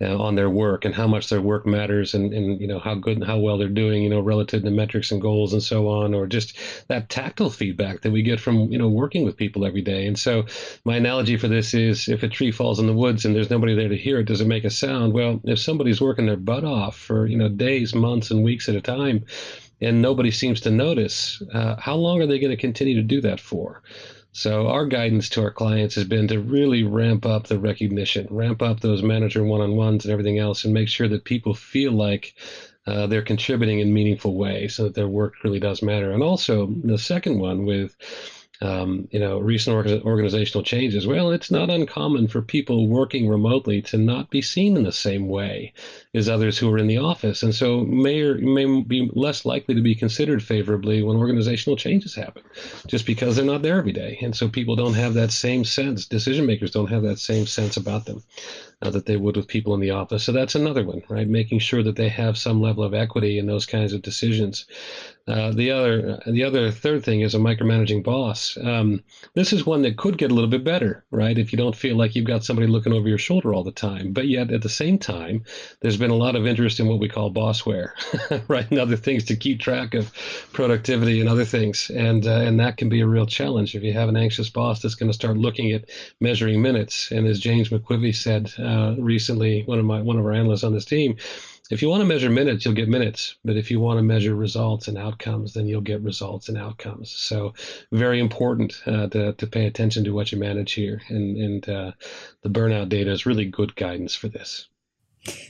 uh, 0.00 0.16
on 0.16 0.34
their 0.34 0.50
work 0.50 0.84
and 0.84 0.94
how 0.94 1.06
much 1.06 1.28
their 1.28 1.40
work 1.40 1.66
matters 1.66 2.14
and, 2.14 2.32
and 2.32 2.60
you 2.60 2.66
know 2.66 2.78
how 2.78 2.94
good 2.94 3.16
and 3.16 3.26
how 3.26 3.38
well 3.38 3.58
they're 3.58 3.68
doing 3.68 4.02
you 4.02 4.08
know 4.08 4.20
relative 4.20 4.62
to 4.62 4.70
metrics 4.70 5.10
and 5.10 5.20
goals 5.20 5.52
and 5.52 5.62
so 5.62 5.88
on 5.88 6.14
or 6.14 6.26
just 6.26 6.56
that 6.88 7.08
tactile 7.08 7.50
feedback 7.50 8.00
that 8.00 8.10
we 8.10 8.22
get 8.22 8.40
from 8.40 8.72
you 8.72 8.78
know 8.78 8.88
working 8.88 9.24
with 9.24 9.36
people 9.36 9.64
every 9.64 9.82
day. 9.82 10.06
And 10.06 10.18
so 10.18 10.44
my 10.84 10.96
analogy 10.96 11.36
for 11.36 11.48
this 11.48 11.74
is 11.74 12.08
if 12.08 12.22
a 12.22 12.28
tree 12.28 12.52
falls 12.52 12.78
in 12.78 12.86
the 12.86 12.92
woods 12.92 13.24
and 13.24 13.34
there's 13.34 13.50
nobody 13.50 13.74
there 13.74 13.88
to 13.88 13.96
hear 13.96 14.20
it 14.20 14.24
does 14.24 14.40
it 14.40 14.46
make 14.46 14.64
a 14.64 14.70
sound? 14.70 15.12
Well 15.12 15.40
if 15.44 15.58
somebody's 15.58 16.00
working 16.00 16.26
their 16.26 16.36
butt 16.36 16.64
off 16.64 16.96
for 16.96 17.26
you 17.26 17.36
know 17.36 17.48
days 17.48 17.94
months 17.94 18.30
and 18.30 18.42
weeks 18.42 18.68
at 18.68 18.74
a 18.74 18.80
time 18.80 19.24
and 19.80 20.02
nobody 20.02 20.30
seems 20.30 20.60
to 20.60 20.70
notice 20.70 21.42
uh, 21.52 21.76
how 21.76 21.94
long 21.94 22.20
are 22.20 22.26
they 22.26 22.38
going 22.38 22.50
to 22.50 22.56
continue 22.56 22.94
to 22.94 23.02
do 23.02 23.20
that 23.20 23.40
for 23.40 23.82
so 24.32 24.68
our 24.68 24.86
guidance 24.86 25.28
to 25.30 25.42
our 25.42 25.50
clients 25.50 25.94
has 25.96 26.04
been 26.04 26.28
to 26.28 26.40
really 26.40 26.82
ramp 26.82 27.26
up 27.26 27.46
the 27.46 27.58
recognition, 27.58 28.26
ramp 28.30 28.62
up 28.62 28.80
those 28.80 29.02
manager 29.02 29.42
one-on-ones 29.42 30.04
and 30.04 30.12
everything 30.12 30.38
else, 30.38 30.64
and 30.64 30.72
make 30.72 30.88
sure 30.88 31.08
that 31.08 31.24
people 31.24 31.54
feel 31.54 31.92
like 31.92 32.34
uh, 32.86 33.06
they're 33.06 33.22
contributing 33.22 33.80
in 33.80 33.92
meaningful 33.92 34.36
ways, 34.36 34.74
so 34.74 34.84
that 34.84 34.94
their 34.94 35.08
work 35.08 35.34
really 35.44 35.60
does 35.60 35.82
matter. 35.82 36.12
And 36.12 36.22
also 36.22 36.66
the 36.84 36.98
second 36.98 37.38
one 37.38 37.64
with 37.66 37.94
um, 38.62 39.08
you 39.10 39.18
know, 39.18 39.38
recent 39.38 39.74
organizational 40.04 40.62
changes. 40.62 41.06
Well, 41.06 41.30
it's 41.30 41.50
not 41.50 41.70
uncommon 41.70 42.28
for 42.28 42.42
people 42.42 42.88
working 42.88 43.28
remotely 43.28 43.80
to 43.82 43.96
not 43.96 44.30
be 44.30 44.42
seen 44.42 44.76
in 44.76 44.82
the 44.82 44.92
same 44.92 45.28
way 45.28 45.72
as 46.14 46.28
others 46.28 46.58
who 46.58 46.70
are 46.70 46.78
in 46.78 46.86
the 46.86 46.98
office, 46.98 47.42
and 47.42 47.54
so 47.54 47.80
may 47.80 48.20
or 48.20 48.34
may 48.36 48.82
be 48.82 49.10
less 49.14 49.44
likely 49.44 49.74
to 49.74 49.80
be 49.80 49.94
considered 49.94 50.42
favorably 50.42 51.02
when 51.02 51.16
organizational 51.16 51.76
changes 51.76 52.14
happen, 52.14 52.42
just 52.86 53.06
because 53.06 53.36
they're 53.36 53.44
not 53.44 53.62
there 53.62 53.78
every 53.78 53.92
day, 53.92 54.18
and 54.20 54.36
so 54.36 54.48
people 54.48 54.76
don't 54.76 54.94
have 54.94 55.14
that 55.14 55.30
same 55.30 55.64
sense. 55.64 56.04
Decision 56.06 56.44
makers 56.44 56.70
don't 56.70 56.90
have 56.90 57.02
that 57.02 57.18
same 57.18 57.46
sense 57.46 57.76
about 57.76 58.04
them 58.04 58.22
uh, 58.82 58.90
that 58.90 59.06
they 59.06 59.16
would 59.16 59.36
with 59.36 59.46
people 59.46 59.74
in 59.74 59.80
the 59.80 59.90
office. 59.90 60.24
So 60.24 60.32
that's 60.32 60.54
another 60.54 60.84
one, 60.84 61.02
right? 61.08 61.28
Making 61.28 61.58
sure 61.58 61.82
that 61.82 61.96
they 61.96 62.08
have 62.08 62.38
some 62.38 62.60
level 62.60 62.84
of 62.84 62.94
equity 62.94 63.38
in 63.38 63.46
those 63.46 63.66
kinds 63.66 63.92
of 63.92 64.02
decisions. 64.02 64.66
Uh, 65.30 65.52
the 65.52 65.70
other, 65.70 66.20
the 66.26 66.42
other 66.42 66.72
third 66.72 67.04
thing 67.04 67.20
is 67.20 67.36
a 67.36 67.38
micromanaging 67.38 68.02
boss. 68.02 68.58
Um, 68.60 69.00
this 69.34 69.52
is 69.52 69.64
one 69.64 69.82
that 69.82 69.96
could 69.96 70.18
get 70.18 70.32
a 70.32 70.34
little 70.34 70.50
bit 70.50 70.64
better, 70.64 71.04
right? 71.12 71.38
If 71.38 71.52
you 71.52 71.56
don't 71.56 71.76
feel 71.76 71.96
like 71.96 72.16
you've 72.16 72.26
got 72.26 72.42
somebody 72.42 72.66
looking 72.66 72.92
over 72.92 73.08
your 73.08 73.16
shoulder 73.18 73.54
all 73.54 73.62
the 73.62 73.70
time, 73.70 74.12
but 74.12 74.26
yet 74.26 74.50
at 74.50 74.62
the 74.62 74.68
same 74.68 74.98
time, 74.98 75.44
there's 75.80 75.96
been 75.96 76.10
a 76.10 76.16
lot 76.16 76.34
of 76.34 76.48
interest 76.48 76.80
in 76.80 76.88
what 76.88 76.98
we 76.98 77.08
call 77.08 77.32
bossware, 77.32 77.90
right? 78.48 78.68
And 78.70 78.80
other 78.80 78.96
things 78.96 79.24
to 79.26 79.36
keep 79.36 79.60
track 79.60 79.94
of 79.94 80.12
productivity 80.52 81.20
and 81.20 81.28
other 81.28 81.44
things, 81.44 81.90
and 81.90 82.26
uh, 82.26 82.40
and 82.40 82.58
that 82.58 82.76
can 82.76 82.88
be 82.88 83.00
a 83.00 83.06
real 83.06 83.26
challenge 83.26 83.76
if 83.76 83.84
you 83.84 83.92
have 83.92 84.08
an 84.08 84.16
anxious 84.16 84.50
boss 84.50 84.82
that's 84.82 84.96
going 84.96 85.10
to 85.10 85.14
start 85.14 85.36
looking 85.36 85.70
at 85.70 85.84
measuring 86.20 86.60
minutes. 86.60 87.12
And 87.12 87.26
as 87.28 87.38
James 87.38 87.68
McQuivey 87.68 88.14
said 88.14 88.52
uh, 88.58 88.96
recently, 88.98 89.62
one 89.62 89.78
of 89.78 89.84
my 89.84 90.02
one 90.02 90.18
of 90.18 90.24
our 90.24 90.32
analysts 90.32 90.64
on 90.64 90.74
this 90.74 90.84
team, 90.84 91.16
if 91.70 91.82
you 91.82 91.88
want 91.88 92.00
to 92.00 92.06
measure 92.06 92.28
minutes, 92.28 92.64
you'll 92.64 92.74
get 92.74 92.88
minutes. 92.88 93.36
But 93.44 93.56
if 93.56 93.70
you 93.70 93.80
want 93.80 93.98
to 93.98 94.02
measure 94.02 94.34
results 94.34 94.88
and 94.88 94.98
outcomes, 94.98 95.54
then 95.54 95.68
you'll 95.68 95.80
get 95.80 96.02
results 96.02 96.48
and 96.48 96.58
outcomes. 96.58 97.10
So, 97.10 97.54
very 97.92 98.18
important 98.18 98.82
uh, 98.86 99.06
to, 99.08 99.32
to 99.34 99.46
pay 99.46 99.66
attention 99.66 100.04
to 100.04 100.10
what 100.10 100.32
you 100.32 100.38
manage 100.38 100.72
here. 100.72 101.00
And, 101.08 101.36
and 101.36 101.68
uh, 101.68 101.92
the 102.42 102.50
burnout 102.50 102.88
data 102.88 103.12
is 103.12 103.26
really 103.26 103.44
good 103.44 103.76
guidance 103.76 104.14
for 104.14 104.28
this. 104.28 104.66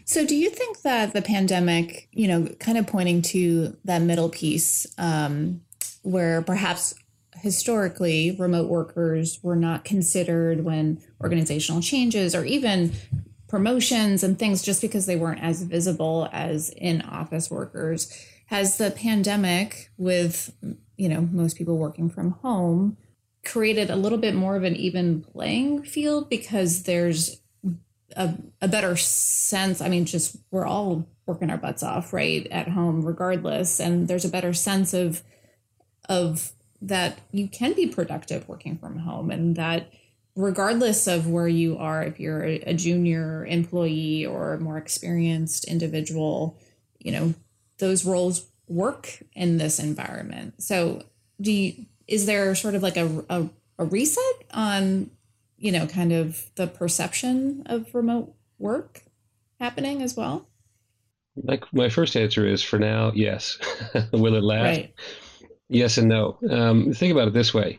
So, 0.05 0.27
do 0.27 0.37
you 0.37 0.50
think 0.50 0.83
that 0.83 1.12
the 1.15 1.23
pandemic, 1.23 2.09
you 2.12 2.29
know, 2.29 2.47
kind 2.59 2.77
of 2.77 2.87
pointing 2.87 3.23
to 3.23 3.77
that 3.85 4.03
middle 4.03 4.29
piece 4.29 4.87
um, 4.99 5.62
where 6.03 6.43
perhaps 6.43 6.95
historically 7.37 8.37
remote 8.39 8.69
workers 8.69 9.41
were 9.43 9.57
not 9.57 9.85
considered 9.85 10.62
when 10.62 11.00
organizational 11.23 11.81
changes 11.81 12.35
or 12.35 12.45
even 12.45 12.93
promotions 13.50 14.23
and 14.23 14.38
things 14.38 14.62
just 14.62 14.80
because 14.80 15.07
they 15.07 15.16
weren't 15.16 15.42
as 15.42 15.62
visible 15.62 16.28
as 16.33 16.71
in 16.71 17.02
office 17.02 17.50
workers. 17.50 18.11
Has 18.47 18.78
the 18.78 18.90
pandemic 18.92 19.90
with 19.99 20.54
you 20.97 21.09
know 21.09 21.23
most 21.33 21.57
people 21.59 21.76
working 21.76 22.09
from 22.09 22.30
home 22.30 22.97
created 23.45 23.90
a 23.90 23.97
little 23.97 24.19
bit 24.19 24.35
more 24.35 24.54
of 24.54 24.62
an 24.62 24.76
even 24.76 25.23
playing 25.23 25.83
field 25.83 26.28
because 26.28 26.85
there's 26.85 27.40
a, 28.16 28.35
a 28.61 28.69
better 28.69 28.97
sense? 28.97 29.80
I 29.80 29.88
mean 29.88 30.04
just 30.04 30.37
we're 30.50 30.66
all 30.66 31.09
working 31.26 31.50
our 31.50 31.59
butts 31.59 31.83
off 31.83 32.12
right 32.12 32.47
at 32.50 32.69
home 32.69 33.02
regardless. 33.04 33.80
And 33.80 34.09
there's 34.09 34.25
a 34.25 34.30
better 34.30 34.54
sense 34.54 34.95
of 34.95 35.23
of 36.09 36.52
that 36.83 37.19
you 37.33 37.49
can 37.49 37.75
be 37.75 37.87
productive 37.87 38.49
working 38.49 38.78
from 38.78 38.99
home 38.99 39.30
and 39.30 39.57
that 39.57 39.90
regardless 40.37 41.07
of 41.07 41.29
where 41.29 41.49
you 41.49 41.77
are, 41.79 42.03
if 42.03 42.21
you're 42.21 42.45
a 42.45 42.75
junior 42.75 43.45
employee 43.47 44.25
or 44.25 44.55
a 44.55 44.61
more 44.61 44.79
experienced 44.79 45.65
individual, 45.65 46.59
you 46.99 47.13
know, 47.13 47.35
those 47.79 48.05
roles 48.05 48.47
work 48.69 49.23
in 49.35 49.59
this 49.59 49.79
environment. 49.79 50.63
So, 50.63 51.03
do 51.41 51.53
you, 51.53 51.87
is 52.07 52.27
there 52.27 52.55
sort 52.55 52.75
of 52.75 52.83
like 52.83 52.97
a, 52.97 53.25
a, 53.29 53.49
a 53.79 53.85
reset 53.85 54.23
on, 54.53 55.11
you 55.57 55.73
know, 55.73 55.87
kind 55.87 56.13
of 56.13 56.45
the 56.57 56.67
perception 56.67 57.63
of 57.67 57.95
remote 57.95 58.35
work 58.59 59.03
happening 59.59 60.03
as 60.03 60.17
well? 60.17 60.47
Like 61.37 61.65
my 61.73 61.89
first 61.89 62.17
answer 62.17 62.47
is 62.47 62.63
for 62.63 62.79
now, 62.79 63.13
yes. 63.15 63.59
Will 64.13 64.35
it 64.35 64.43
last? 64.43 64.63
Right. 64.63 64.95
Yes 65.69 65.99
and 65.99 66.09
no. 66.09 66.37
Um, 66.51 66.93
think 66.93 67.13
about 67.13 67.29
it 67.29 67.35
this 67.35 67.55
way 67.55 67.79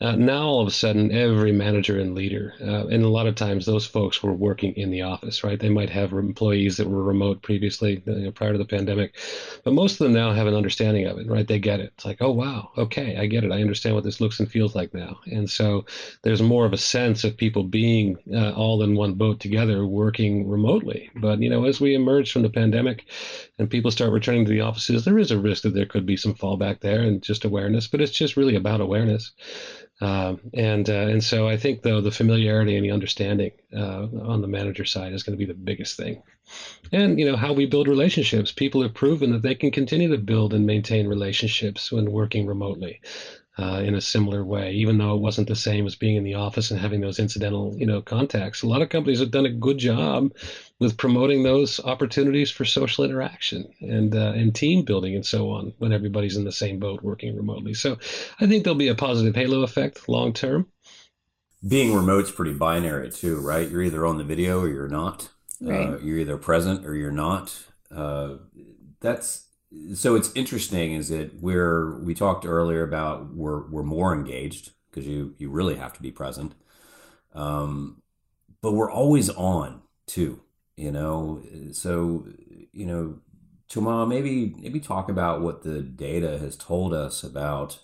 uh, 0.00 0.14
now, 0.14 0.42
all 0.42 0.60
of 0.60 0.68
a 0.68 0.70
sudden, 0.70 1.10
every 1.10 1.50
manager 1.50 1.98
and 1.98 2.14
leader, 2.14 2.54
uh, 2.60 2.86
and 2.86 3.02
a 3.02 3.08
lot 3.08 3.26
of 3.26 3.34
times 3.34 3.66
those 3.66 3.84
folks 3.84 4.22
were 4.22 4.32
working 4.32 4.72
in 4.74 4.90
the 4.90 5.02
office, 5.02 5.42
right? 5.42 5.58
They 5.58 5.68
might 5.68 5.90
have 5.90 6.12
employees 6.12 6.76
that 6.76 6.88
were 6.88 7.02
remote 7.02 7.42
previously, 7.42 8.00
you 8.06 8.14
know, 8.14 8.30
prior 8.30 8.52
to 8.52 8.58
the 8.58 8.64
pandemic, 8.64 9.16
but 9.64 9.74
most 9.74 9.94
of 9.94 9.98
them 9.98 10.12
now 10.12 10.32
have 10.32 10.46
an 10.46 10.54
understanding 10.54 11.06
of 11.06 11.18
it, 11.18 11.26
right? 11.26 11.48
They 11.48 11.58
get 11.58 11.80
it. 11.80 11.92
It's 11.96 12.04
like, 12.04 12.18
oh, 12.20 12.30
wow, 12.30 12.70
okay, 12.78 13.16
I 13.16 13.26
get 13.26 13.42
it. 13.42 13.50
I 13.50 13.60
understand 13.60 13.96
what 13.96 14.04
this 14.04 14.20
looks 14.20 14.38
and 14.38 14.48
feels 14.48 14.76
like 14.76 14.94
now. 14.94 15.18
And 15.26 15.50
so 15.50 15.84
there's 16.22 16.42
more 16.42 16.64
of 16.64 16.72
a 16.72 16.78
sense 16.78 17.24
of 17.24 17.36
people 17.36 17.64
being 17.64 18.18
uh, 18.32 18.52
all 18.52 18.84
in 18.84 18.94
one 18.94 19.14
boat 19.14 19.40
together, 19.40 19.84
working 19.84 20.48
remotely. 20.48 21.10
But, 21.16 21.42
you 21.42 21.50
know, 21.50 21.64
as 21.64 21.80
we 21.80 21.96
emerge 21.96 22.30
from 22.30 22.42
the 22.42 22.50
pandemic 22.50 23.06
and 23.58 23.68
people 23.68 23.90
start 23.90 24.12
returning 24.12 24.44
to 24.44 24.50
the 24.52 24.60
offices, 24.60 25.04
there 25.04 25.18
is 25.18 25.32
a 25.32 25.40
risk 25.40 25.64
that 25.64 25.74
there 25.74 25.86
could 25.86 26.06
be 26.06 26.16
some 26.16 26.34
fallback 26.34 26.78
there 26.78 27.00
and 27.00 27.20
just 27.20 27.44
awareness, 27.44 27.88
but 27.88 28.00
it's 28.00 28.12
just 28.12 28.36
really 28.36 28.54
about 28.54 28.80
awareness. 28.80 29.32
Um, 30.00 30.40
and 30.54 30.88
uh, 30.88 31.08
and 31.08 31.22
so 31.22 31.48
I 31.48 31.56
think 31.56 31.82
though 31.82 32.00
the 32.00 32.12
familiarity 32.12 32.76
and 32.76 32.84
the 32.84 32.92
understanding 32.92 33.50
uh, 33.76 34.06
on 34.22 34.40
the 34.42 34.46
manager 34.46 34.84
side 34.84 35.12
is 35.12 35.24
going 35.24 35.36
to 35.36 35.44
be 35.44 35.50
the 35.50 35.58
biggest 35.58 35.96
thing, 35.96 36.22
and 36.92 37.18
you 37.18 37.24
know 37.24 37.34
how 37.34 37.52
we 37.52 37.66
build 37.66 37.88
relationships. 37.88 38.52
People 38.52 38.82
have 38.82 38.94
proven 38.94 39.32
that 39.32 39.42
they 39.42 39.56
can 39.56 39.72
continue 39.72 40.08
to 40.08 40.18
build 40.18 40.54
and 40.54 40.66
maintain 40.66 41.08
relationships 41.08 41.90
when 41.90 42.12
working 42.12 42.46
remotely 42.46 43.00
uh, 43.58 43.82
in 43.84 43.94
a 43.94 44.00
similar 44.00 44.44
way, 44.44 44.72
even 44.72 44.98
though 44.98 45.14
it 45.14 45.20
wasn't 45.20 45.48
the 45.48 45.56
same 45.56 45.86
as 45.86 45.96
being 45.96 46.16
in 46.16 46.22
the 46.22 46.34
office 46.34 46.70
and 46.70 46.78
having 46.78 47.00
those 47.00 47.18
incidental, 47.18 47.74
you 47.76 47.84
know, 47.84 48.00
contacts. 48.00 48.62
A 48.62 48.68
lot 48.68 48.82
of 48.82 48.88
companies 48.88 49.18
have 49.18 49.32
done 49.32 49.46
a 49.46 49.50
good 49.50 49.78
job 49.78 50.32
with 50.78 50.96
promoting 50.96 51.42
those 51.42 51.80
opportunities 51.80 52.50
for 52.52 52.64
social 52.64 53.04
interaction 53.04 53.68
and 53.80 54.14
uh, 54.14 54.32
and 54.36 54.54
team 54.54 54.84
building 54.84 55.16
and 55.16 55.26
so 55.26 55.50
on 55.50 55.72
when 55.78 55.92
everybody's 55.92 56.36
in 56.36 56.44
the 56.44 56.52
same 56.52 56.78
boat 56.78 57.02
working 57.02 57.36
remotely. 57.36 57.74
So 57.74 57.98
I 58.40 58.46
think 58.46 58.62
there'll 58.62 58.78
be 58.78 58.88
a 58.88 58.94
positive 58.94 59.34
halo 59.34 59.62
effect 59.62 60.08
long 60.08 60.32
term. 60.32 60.68
Being 61.66 61.92
remote's 61.92 62.30
pretty 62.30 62.54
binary 62.54 63.10
too, 63.10 63.40
right? 63.40 63.68
You're 63.68 63.82
either 63.82 64.06
on 64.06 64.18
the 64.18 64.24
video 64.24 64.60
or 64.60 64.68
you're 64.68 64.88
not. 64.88 65.30
Right. 65.60 65.88
Uh, 65.88 65.98
you're 65.98 66.18
either 66.18 66.36
present 66.36 66.86
or 66.86 66.94
you're 66.94 67.10
not. 67.10 67.58
Uh, 67.90 68.36
that's 69.00 69.47
so 69.94 70.14
it's 70.14 70.32
interesting 70.34 70.92
is 70.94 71.08
that 71.08 71.40
we're 71.40 71.98
we 72.00 72.14
talked 72.14 72.46
earlier 72.46 72.82
about 72.82 73.34
we're 73.34 73.66
we're 73.68 73.82
more 73.82 74.14
engaged 74.14 74.72
because 74.90 75.06
you 75.06 75.34
you 75.38 75.50
really 75.50 75.76
have 75.76 75.92
to 75.92 76.02
be 76.02 76.10
present 76.10 76.54
um 77.34 78.02
but 78.62 78.72
we're 78.72 78.90
always 78.90 79.28
on 79.30 79.82
too 80.06 80.40
you 80.76 80.90
know 80.90 81.42
so 81.72 82.26
you 82.72 82.86
know 82.86 83.18
Thomas, 83.68 84.08
maybe 84.08 84.54
maybe 84.58 84.80
talk 84.80 85.08
about 85.08 85.42
what 85.42 85.62
the 85.62 85.82
data 85.82 86.38
has 86.38 86.56
told 86.56 86.94
us 86.94 87.22
about 87.22 87.78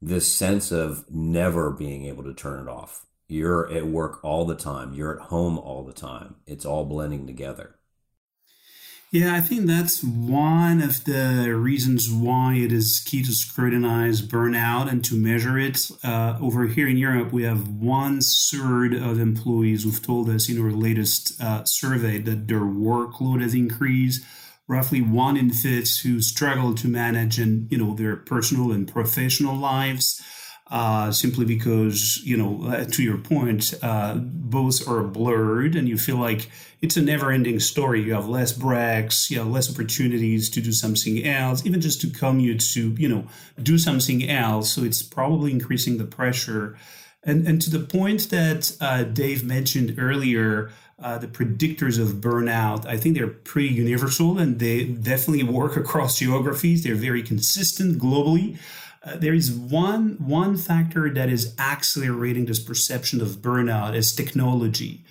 this 0.00 0.30
sense 0.32 0.72
of 0.72 1.04
never 1.10 1.70
being 1.70 2.06
able 2.06 2.24
to 2.24 2.34
turn 2.34 2.60
it 2.66 2.68
off. 2.68 3.06
You're 3.28 3.70
at 3.72 3.86
work 3.86 4.22
all 4.24 4.44
the 4.44 4.56
time. 4.56 4.92
You're 4.94 5.14
at 5.20 5.28
home 5.28 5.58
all 5.58 5.84
the 5.84 5.92
time. 5.92 6.36
It's 6.46 6.64
all 6.66 6.84
blending 6.84 7.26
together. 7.26 7.76
Yeah, 9.12 9.34
I 9.34 9.42
think 9.42 9.66
that's 9.66 10.02
one 10.02 10.80
of 10.80 11.04
the 11.04 11.54
reasons 11.54 12.10
why 12.10 12.54
it 12.54 12.72
is 12.72 13.02
key 13.04 13.22
to 13.22 13.32
scrutinize 13.32 14.22
burnout 14.22 14.90
and 14.90 15.04
to 15.04 15.14
measure 15.14 15.58
it. 15.58 15.90
Uh, 16.02 16.38
over 16.40 16.66
here 16.66 16.88
in 16.88 16.96
Europe, 16.96 17.30
we 17.30 17.42
have 17.42 17.68
one 17.68 18.22
third 18.22 18.94
of 18.94 19.20
employees 19.20 19.84
who've 19.84 20.00
told 20.00 20.30
us 20.30 20.48
in 20.48 20.58
our 20.58 20.70
latest 20.70 21.38
uh, 21.42 21.62
survey 21.64 22.22
that 22.22 22.48
their 22.48 22.60
workload 22.60 23.42
has 23.42 23.52
increased. 23.54 24.24
Roughly 24.66 25.02
one 25.02 25.36
in 25.36 25.50
fifth 25.50 25.98
who 25.98 26.22
struggle 26.22 26.74
to 26.76 26.88
manage 26.88 27.38
and 27.38 27.70
you 27.70 27.76
know 27.76 27.94
their 27.94 28.16
personal 28.16 28.72
and 28.72 28.90
professional 28.90 29.54
lives 29.54 30.22
uh, 30.72 31.12
simply 31.12 31.44
because, 31.44 32.18
you 32.24 32.34
know, 32.34 32.66
uh, 32.66 32.86
to 32.86 33.02
your 33.02 33.18
point, 33.18 33.74
uh, 33.82 34.14
both 34.14 34.88
are 34.88 35.02
blurred 35.02 35.76
and 35.76 35.86
you 35.86 35.98
feel 35.98 36.16
like 36.16 36.50
it's 36.80 36.96
a 36.96 37.02
never 37.02 37.30
ending 37.30 37.60
story. 37.60 38.00
You 38.02 38.14
have 38.14 38.26
less 38.26 38.54
breaks, 38.54 39.30
you 39.30 39.38
have 39.38 39.48
less 39.48 39.70
opportunities 39.70 40.48
to 40.48 40.62
do 40.62 40.72
something 40.72 41.26
else, 41.26 41.66
even 41.66 41.82
just 41.82 42.00
to 42.00 42.08
commute 42.08 42.60
to, 42.72 42.88
you 42.92 43.06
know, 43.06 43.26
do 43.62 43.76
something 43.76 44.26
else. 44.30 44.72
So 44.72 44.82
it's 44.82 45.02
probably 45.02 45.52
increasing 45.52 45.98
the 45.98 46.06
pressure. 46.06 46.78
And, 47.22 47.46
and 47.46 47.60
to 47.60 47.68
the 47.68 47.80
point 47.84 48.30
that 48.30 48.74
uh, 48.80 49.02
Dave 49.02 49.44
mentioned 49.44 49.96
earlier, 49.98 50.70
uh, 50.98 51.18
the 51.18 51.26
predictors 51.26 52.00
of 52.00 52.14
burnout, 52.14 52.86
I 52.86 52.96
think 52.96 53.18
they're 53.18 53.28
pretty 53.28 53.74
universal 53.74 54.38
and 54.38 54.58
they 54.58 54.84
definitely 54.84 55.44
work 55.44 55.76
across 55.76 56.18
geographies. 56.18 56.82
They're 56.82 56.94
very 56.94 57.22
consistent 57.22 58.00
globally. 58.00 58.56
Uh, 59.04 59.16
there 59.16 59.34
is 59.34 59.50
one 59.50 60.16
one 60.20 60.56
factor 60.56 61.12
that 61.12 61.28
is 61.28 61.54
accelerating 61.58 62.46
this 62.46 62.60
perception 62.60 63.20
of 63.20 63.42
burnout 63.42 63.94
is 63.94 64.14
technology. 64.14 65.04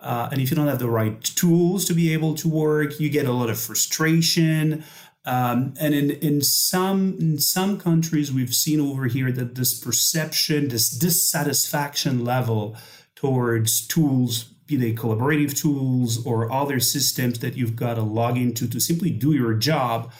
Uh, 0.00 0.28
and 0.30 0.40
if 0.40 0.50
you 0.50 0.56
don't 0.56 0.68
have 0.68 0.78
the 0.78 0.88
right 0.88 1.22
tools 1.22 1.84
to 1.86 1.94
be 1.94 2.12
able 2.12 2.34
to 2.34 2.48
work, 2.48 3.00
you 3.00 3.08
get 3.08 3.26
a 3.26 3.32
lot 3.32 3.50
of 3.50 3.58
frustration. 3.58 4.84
Um, 5.24 5.74
and 5.80 5.94
in, 5.94 6.10
in 6.10 6.40
some 6.40 7.16
in 7.18 7.38
some 7.38 7.78
countries, 7.78 8.32
we've 8.32 8.54
seen 8.54 8.80
over 8.80 9.06
here 9.06 9.32
that 9.32 9.54
this 9.54 9.78
perception, 9.78 10.68
this 10.68 10.90
dissatisfaction 10.90 12.24
level 12.24 12.76
towards 13.14 13.86
tools, 13.86 14.44
be 14.66 14.76
they 14.76 14.92
collaborative 14.92 15.58
tools 15.60 16.24
or 16.24 16.52
other 16.52 16.78
systems 16.78 17.40
that 17.40 17.56
you've 17.56 17.76
got 17.76 17.94
to 17.94 18.02
log 18.02 18.36
into 18.36 18.68
to 18.68 18.78
simply 18.78 19.10
do 19.10 19.32
your 19.32 19.54
job, 19.54 20.12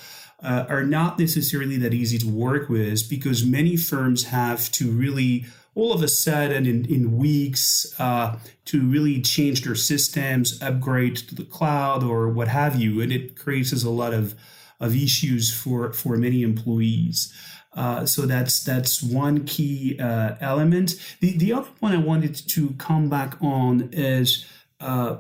uh, 0.42 0.64
are 0.68 0.84
not 0.84 1.18
necessarily 1.18 1.76
that 1.78 1.92
easy 1.92 2.18
to 2.18 2.28
work 2.28 2.68
with 2.68 3.08
because 3.08 3.44
many 3.44 3.76
firms 3.76 4.24
have 4.24 4.70
to 4.72 4.90
really 4.90 5.46
all 5.74 5.92
of 5.92 6.02
a 6.02 6.08
sudden 6.08 6.66
in, 6.66 6.84
in 6.86 7.16
weeks 7.16 7.94
uh, 8.00 8.36
to 8.64 8.82
really 8.88 9.20
change 9.22 9.62
their 9.62 9.76
systems 9.76 10.60
upgrade 10.60 11.16
to 11.16 11.34
the 11.36 11.44
cloud 11.44 12.02
or 12.02 12.28
what 12.28 12.48
have 12.48 12.74
you 12.76 13.00
and 13.00 13.12
it 13.12 13.36
creates 13.36 13.72
a 13.84 13.90
lot 13.90 14.12
of, 14.12 14.34
of 14.80 14.96
issues 14.96 15.54
for, 15.54 15.92
for 15.92 16.16
many 16.16 16.42
employees 16.42 17.32
uh, 17.74 18.04
so 18.04 18.22
that's 18.22 18.64
that's 18.64 19.02
one 19.02 19.44
key 19.44 19.96
uh, 20.00 20.34
element. 20.40 20.94
The 21.20 21.36
the 21.36 21.52
other 21.52 21.68
one 21.78 21.92
I 21.92 21.98
wanted 21.98 22.34
to 22.34 22.70
come 22.70 23.08
back 23.08 23.40
on 23.40 23.90
is 23.92 24.46
uh, 24.80 25.18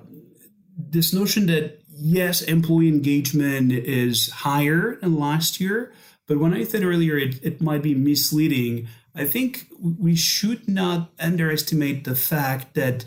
this 0.76 1.14
notion 1.14 1.46
that 1.46 1.77
yes, 1.98 2.42
employee 2.42 2.88
engagement 2.88 3.72
is 3.72 4.30
higher 4.30 4.96
than 5.00 5.18
last 5.18 5.60
year. 5.60 5.92
But 6.26 6.38
when 6.38 6.54
I 6.54 6.64
said 6.64 6.84
earlier 6.84 7.16
it, 7.16 7.42
it 7.42 7.60
might 7.60 7.82
be 7.82 7.94
misleading, 7.94 8.88
I 9.14 9.24
think 9.24 9.66
we 9.80 10.14
should 10.14 10.68
not 10.68 11.10
underestimate 11.18 12.04
the 12.04 12.14
fact 12.14 12.74
that 12.74 13.04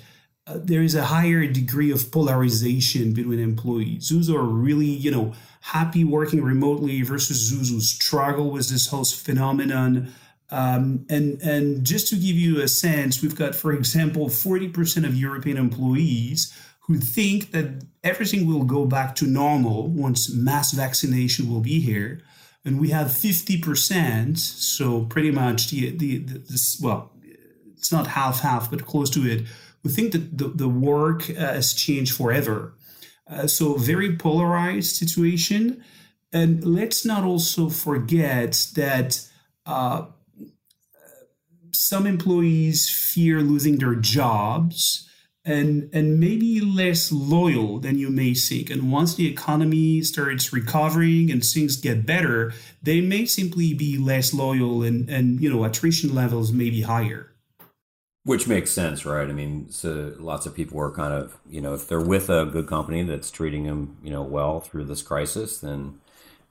uh, 0.47 0.55
there 0.57 0.81
is 0.81 0.95
a 0.95 1.05
higher 1.05 1.45
degree 1.45 1.91
of 1.91 2.11
polarization 2.11 3.13
between 3.13 3.39
employees. 3.39 4.09
Those 4.09 4.29
are 4.29 4.43
really, 4.43 4.87
you 4.87 5.11
know, 5.11 5.33
happy 5.61 6.03
working 6.03 6.43
remotely 6.43 7.03
versus 7.03 7.55
those 7.55 7.69
who 7.69 7.79
struggle 7.79 8.49
with 8.49 8.69
this 8.69 8.87
whole 8.87 9.05
phenomenon. 9.05 10.11
Um, 10.49 11.05
and 11.09 11.41
and 11.41 11.85
just 11.85 12.07
to 12.09 12.15
give 12.15 12.35
you 12.35 12.61
a 12.61 12.67
sense, 12.67 13.21
we've 13.21 13.35
got, 13.35 13.55
for 13.55 13.71
example, 13.71 14.27
40% 14.27 15.05
of 15.05 15.15
European 15.15 15.57
employees 15.57 16.53
who 16.81 16.97
think 16.97 17.51
that 17.51 17.83
everything 18.03 18.47
will 18.47 18.63
go 18.63 18.85
back 18.85 19.15
to 19.15 19.25
normal 19.25 19.87
once 19.87 20.33
mass 20.33 20.71
vaccination 20.71 21.49
will 21.49 21.61
be 21.61 21.79
here. 21.79 22.21
And 22.63 22.79
we 22.79 22.89
have 22.89 23.07
50%, 23.07 24.37
so 24.37 25.05
pretty 25.05 25.31
much 25.31 25.69
the, 25.71 25.95
the, 25.95 26.17
the 26.19 26.39
this, 26.39 26.79
well, 26.81 27.11
it's 27.75 27.91
not 27.91 28.07
half 28.07 28.41
half, 28.41 28.69
but 28.69 28.85
close 28.85 29.09
to 29.11 29.27
it. 29.27 29.47
We 29.83 29.89
think 29.89 30.11
that 30.11 30.37
the, 30.37 30.49
the 30.49 30.69
work 30.69 31.29
uh, 31.29 31.33
has 31.33 31.73
changed 31.73 32.15
forever. 32.15 32.75
Uh, 33.27 33.47
so, 33.47 33.75
very 33.75 34.15
polarized 34.15 34.95
situation. 34.95 35.83
And 36.31 36.63
let's 36.63 37.03
not 37.05 37.23
also 37.23 37.69
forget 37.69 38.67
that 38.75 39.27
uh, 39.65 40.05
some 41.71 42.05
employees 42.05 42.89
fear 42.89 43.41
losing 43.41 43.77
their 43.77 43.95
jobs 43.95 45.09
and 45.43 45.89
and 45.93 46.19
maybe 46.19 46.59
less 46.59 47.11
loyal 47.11 47.79
than 47.79 47.97
you 47.97 48.09
may 48.09 48.33
think. 48.33 48.69
And 48.69 48.91
once 48.91 49.15
the 49.15 49.27
economy 49.27 50.01
starts 50.01 50.53
recovering 50.53 51.31
and 51.31 51.43
things 51.43 51.77
get 51.77 52.05
better, 52.05 52.53
they 52.81 53.01
may 53.01 53.25
simply 53.25 53.73
be 53.73 53.97
less 53.97 54.33
loyal 54.33 54.83
and 54.83 55.09
and 55.09 55.41
you 55.41 55.51
know 55.51 55.63
attrition 55.63 56.13
levels 56.13 56.51
may 56.51 56.69
be 56.69 56.81
higher. 56.81 57.27
Which 58.23 58.47
makes 58.47 58.69
sense, 58.69 59.03
right? 59.03 59.27
I 59.27 59.33
mean, 59.33 59.71
so 59.71 60.13
lots 60.19 60.45
of 60.45 60.55
people 60.55 60.79
are 60.79 60.91
kind 60.91 61.13
of 61.13 61.37
you 61.49 61.61
know 61.61 61.73
if 61.73 61.87
they're 61.87 61.99
with 61.99 62.29
a 62.29 62.45
good 62.45 62.67
company 62.67 63.03
that's 63.03 63.31
treating 63.31 63.65
them 63.65 63.97
you 64.03 64.11
know 64.11 64.21
well 64.21 64.59
through 64.59 64.85
this 64.85 65.01
crisis, 65.01 65.59
then 65.59 65.99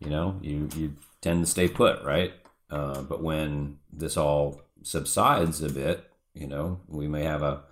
you 0.01 0.11
know 0.11 0.39
you 0.43 0.69
you 0.75 0.97
tend 1.21 1.45
to 1.45 1.51
stay 1.51 1.69
put, 1.69 2.03
right? 2.03 2.33
Uh, 2.71 3.03
but 3.03 3.23
when 3.23 3.79
this 3.93 4.17
all 4.17 4.63
subsides 4.83 5.63
a 5.63 5.69
bit, 5.69 6.11
you 6.35 6.47
know, 6.47 6.81
we 6.89 7.09
may 7.09 7.25
have 7.25 7.43
a 7.43 7.63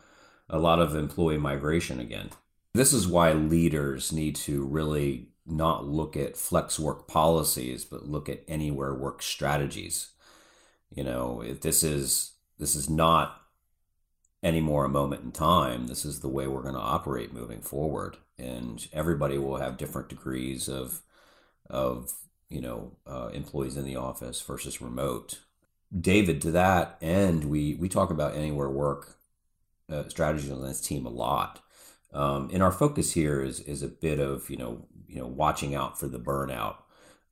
a 0.49 0.59
lot 0.59 0.81
of 0.81 0.95
employee 0.95 1.39
migration 1.39 2.01
again. 2.01 2.31
This 2.75 2.93
is 2.93 3.07
why 3.07 3.33
leaders 3.33 4.13
need 4.13 4.37
to 4.37 4.65
really 4.65 5.29
not 5.47 5.87
look 5.87 6.17
at 6.17 6.37
flex 6.37 6.79
work 6.79 7.09
policies, 7.09 7.85
but 7.85 8.09
look 8.09 8.29
at 8.29 8.45
anywhere 8.47 8.95
work 8.95 9.23
strategies. 9.23 10.11
You 10.91 11.05
know, 11.05 11.43
if 11.43 11.61
this 11.61 11.83
is 11.83 12.33
this 12.59 12.75
is 12.75 12.89
not 12.91 13.43
anymore 14.43 14.85
a 14.85 14.91
moment 14.91 15.25
in 15.25 15.33
time. 15.33 15.87
This 15.87 16.05
is 16.05 16.21
the 16.21 16.29
way 16.29 16.47
we're 16.47 16.63
going 16.63 16.75
to 16.75 16.81
operate 16.81 17.33
moving 17.33 17.61
forward, 17.61 18.17
and 18.39 18.87
everybody 18.93 19.39
will 19.39 19.57
have 19.57 19.77
different 19.77 20.09
degrees 20.09 20.69
of 20.69 21.03
of 21.69 22.13
you 22.49 22.61
know 22.61 22.93
uh, 23.07 23.31
employees 23.33 23.77
in 23.77 23.85
the 23.85 23.97
office 23.97 24.41
versus 24.41 24.81
remote. 24.81 25.41
David, 25.99 26.43
to 26.43 26.51
that 26.53 26.99
end, 27.01 27.45
we 27.45 27.75
we 27.75 27.89
talk 27.89 28.11
about 28.11 28.37
anywhere 28.37 28.71
work 28.71 29.18
uh, 29.91 30.09
strategies 30.09 30.51
on 30.51 30.63
this 30.63 30.81
team 30.81 31.07
a 31.07 31.11
lot. 31.11 31.61
Um, 32.13 32.51
and 32.53 32.63
our 32.63 32.73
focus 32.73 33.13
here 33.13 33.43
is 33.43 33.61
is 33.61 33.83
a 33.83 33.89
bit 33.89 34.19
of 34.19 34.49
you 34.49 34.57
know 34.57 34.87
you 35.07 35.19
know 35.19 35.27
watching 35.27 35.75
out 35.75 35.99
for 35.99 36.09
the 36.09 36.19
burnout. 36.19 36.77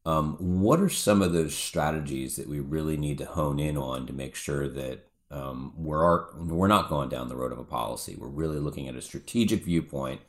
Um, 0.04 0.36
what 0.38 0.80
are 0.80 0.88
some 0.88 1.20
of 1.22 1.32
those 1.32 1.54
strategies 1.54 2.36
that 2.36 2.48
we 2.48 2.60
really 2.60 2.96
need 2.96 3.18
to 3.18 3.24
hone 3.24 3.58
in 3.58 3.76
on 3.76 4.06
to 4.06 4.12
make 4.12 4.36
sure 4.36 4.68
that 4.68 5.06
um, 5.30 5.72
we're 5.76 6.32
we're 6.36 6.68
not 6.68 6.88
going 6.88 7.08
down 7.08 7.28
the 7.28 7.36
road 7.36 7.52
of 7.52 7.58
a 7.58 7.64
policy? 7.64 8.16
We're 8.18 8.28
really 8.28 8.58
looking 8.58 8.86
at 8.86 8.94
a 8.94 9.02
strategic 9.02 9.64
viewpoint 9.64 10.20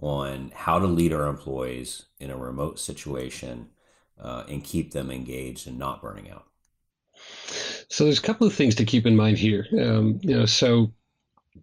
on 0.00 0.52
how 0.54 0.78
to 0.78 0.86
lead 0.86 1.12
our 1.12 1.26
employees 1.26 2.04
in 2.20 2.30
a 2.30 2.36
remote 2.36 2.78
situation 2.78 3.68
uh, 4.20 4.44
and 4.48 4.62
keep 4.62 4.92
them 4.92 5.10
engaged 5.10 5.66
and 5.66 5.78
not 5.78 6.02
burning 6.02 6.30
out. 6.30 6.46
So 7.88 8.04
there's 8.04 8.18
a 8.18 8.22
couple 8.22 8.46
of 8.46 8.54
things 8.54 8.74
to 8.76 8.84
keep 8.84 9.06
in 9.06 9.16
mind 9.16 9.38
here. 9.38 9.66
Um, 9.72 10.18
you 10.22 10.36
know, 10.36 10.46
so 10.46 10.92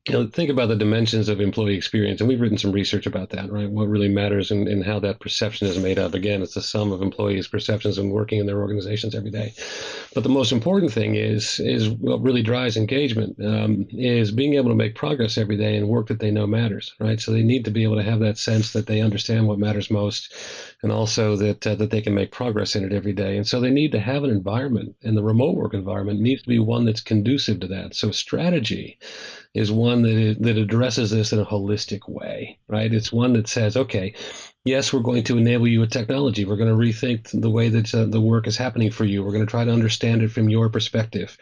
you 0.08 0.14
know, 0.14 0.26
think 0.26 0.50
about 0.50 0.70
the 0.70 0.76
dimensions 0.76 1.28
of 1.28 1.42
employee 1.42 1.76
experience, 1.76 2.22
and 2.22 2.28
we've 2.28 2.40
written 2.40 2.58
some 2.58 2.72
research 2.72 3.06
about 3.06 3.30
that, 3.32 3.52
right? 3.52 3.70
What 3.70 3.90
really 3.90 4.08
matters 4.08 4.50
and, 4.50 4.68
and 4.68 4.86
how 4.86 5.00
that 5.00 5.20
perception 5.20 5.68
is 5.68 5.78
made 5.78 6.00
up. 6.00 6.14
Again, 6.14 6.42
it's 6.42 6.54
the 6.54 6.62
sum 6.62 6.94
of 6.94 7.02
employees' 7.02 7.48
perceptions 7.48 7.98
and 7.98 8.12
working 8.12 8.40
in 8.40 8.46
their 8.46 8.62
organizations 8.62 9.14
every 9.14 9.32
day. 9.32 9.54
But 10.16 10.24
the 10.24 10.30
most 10.30 10.54
important 10.54 10.94
thing 10.94 11.16
is 11.16 11.60
is 11.60 11.90
what 11.90 12.22
really 12.22 12.42
drives 12.42 12.78
engagement 12.78 13.36
um, 13.46 13.86
is 13.92 14.32
being 14.32 14.54
able 14.54 14.70
to 14.70 14.76
make 14.76 14.96
progress 14.96 15.38
every 15.38 15.58
day 15.58 15.76
and 15.76 15.90
work 15.90 16.08
that 16.08 16.20
they 16.20 16.32
know 16.32 16.48
matters, 16.48 16.94
right? 17.00 17.20
So 17.20 17.32
they 17.32 17.44
need 17.44 17.66
to 17.66 17.72
be 17.72 17.84
able 17.84 17.98
to 17.98 18.04
have 18.04 18.22
that 18.22 18.38
sense 18.38 18.72
that 18.72 18.88
they 18.88 19.02
understand 19.02 19.48
what 19.48 19.60
matters 19.60 19.92
most, 19.92 20.34
and 20.84 20.92
also 20.92 21.36
that 21.36 21.68
uh, 21.68 21.76
that 21.76 21.92
they 21.92 22.02
can 22.02 22.16
make 22.16 22.32
progress 22.32 22.78
in 22.78 22.86
it 22.86 22.94
every 22.94 23.14
day. 23.14 23.36
And 23.36 23.46
so 23.46 23.60
they 23.60 23.70
need 23.70 23.92
to 23.92 24.00
have 24.00 24.24
an 24.24 24.30
environment, 24.30 24.96
and 25.04 25.18
the 25.18 25.24
remote 25.24 25.58
work 25.58 25.74
environment 25.74 26.22
needs 26.22 26.42
to 26.44 26.50
be 26.50 26.60
one 26.60 26.86
that's 26.86 27.02
conducive 27.02 27.60
to 27.60 27.68
that. 27.68 27.94
So 27.94 28.12
strategy 28.12 28.98
is 29.54 29.72
one 29.72 30.02
that 30.04 30.38
that 30.40 30.58
addresses 30.58 31.10
this 31.12 31.34
in 31.34 31.40
a 31.40 31.46
holistic 31.46 32.08
way, 32.08 32.58
right? 32.68 32.94
It's 32.94 33.12
one 33.12 33.34
that 33.34 33.48
says, 33.48 33.76
okay, 33.78 34.14
yes, 34.64 34.94
we're 34.94 35.00
going 35.00 35.24
to 35.24 35.38
enable 35.38 35.68
you 35.68 35.80
with 35.80 35.92
technology. 35.92 36.46
We're 36.46 36.58
going 36.58 36.70
to 36.70 36.76
rethink 36.76 37.40
the 37.40 37.50
way 37.50 37.70
that 37.70 37.94
uh, 37.94 38.06
the 38.06 38.22
work 38.22 38.48
is 38.48 38.58
happening 38.58 38.92
for 38.92 39.06
you. 39.06 39.24
We're 39.24 39.32
going 39.32 39.46
to 39.46 39.50
try 39.50 39.66
to 39.66 39.72
understand 39.72 40.22
it 40.22 40.32
from 40.32 40.50
your 40.50 40.70
perspective 40.70 41.38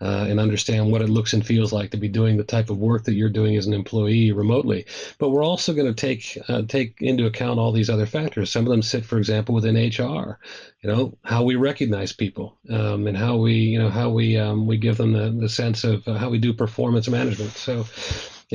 uh, 0.00 0.26
and 0.28 0.40
understand 0.40 0.90
what 0.90 1.02
it 1.02 1.08
looks 1.08 1.32
and 1.32 1.46
feels 1.46 1.72
like 1.72 1.90
to 1.92 1.96
be 1.96 2.08
doing 2.08 2.36
the 2.36 2.44
type 2.44 2.70
of 2.70 2.78
work 2.78 3.04
that 3.04 3.14
you're 3.14 3.28
doing 3.28 3.56
as 3.56 3.66
an 3.66 3.74
employee 3.74 4.32
remotely. 4.32 4.86
But 5.18 5.30
we're 5.30 5.44
also 5.44 5.72
going 5.72 5.92
to 5.92 5.94
take 5.94 6.38
uh, 6.48 6.62
take 6.62 7.00
into 7.00 7.26
account 7.26 7.58
all 7.58 7.72
these 7.72 7.90
other 7.90 8.06
factors. 8.06 8.50
Some 8.50 8.64
of 8.64 8.70
them 8.70 8.82
sit, 8.82 9.04
for 9.04 9.18
example, 9.18 9.54
within 9.54 9.76
HR. 9.76 10.38
You 10.82 10.90
know 10.90 11.18
how 11.22 11.44
we 11.44 11.54
recognize 11.54 12.12
people 12.12 12.58
um, 12.70 13.06
and 13.06 13.16
how 13.16 13.36
we 13.36 13.54
you 13.54 13.78
know 13.78 13.88
how 13.88 14.10
we 14.10 14.36
um, 14.36 14.66
we 14.66 14.76
give 14.76 14.96
them 14.96 15.12
the, 15.12 15.30
the 15.30 15.48
sense 15.48 15.84
of 15.84 16.06
uh, 16.08 16.14
how 16.14 16.28
we 16.28 16.38
do 16.38 16.52
performance 16.52 17.08
management. 17.08 17.52
So 17.52 17.86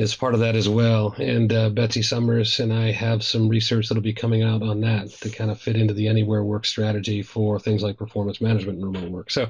is 0.00 0.14
part 0.14 0.34
of 0.34 0.40
that 0.40 0.56
as 0.56 0.68
well. 0.68 1.14
And 1.18 1.52
uh, 1.52 1.68
Betsy 1.70 2.02
Summers 2.02 2.58
and 2.58 2.72
I 2.72 2.90
have 2.90 3.22
some 3.22 3.48
research 3.48 3.88
that'll 3.88 4.02
be 4.02 4.14
coming 4.14 4.42
out 4.42 4.62
on 4.62 4.80
that 4.80 5.10
to 5.20 5.30
kind 5.30 5.50
of 5.50 5.60
fit 5.60 5.76
into 5.76 5.92
the 5.92 6.08
anywhere 6.08 6.42
work 6.42 6.64
strategy 6.64 7.22
for 7.22 7.60
things 7.60 7.82
like 7.82 7.98
performance 7.98 8.40
management 8.40 8.78
and 8.78 8.86
remote 8.86 9.10
work. 9.10 9.30
So, 9.30 9.48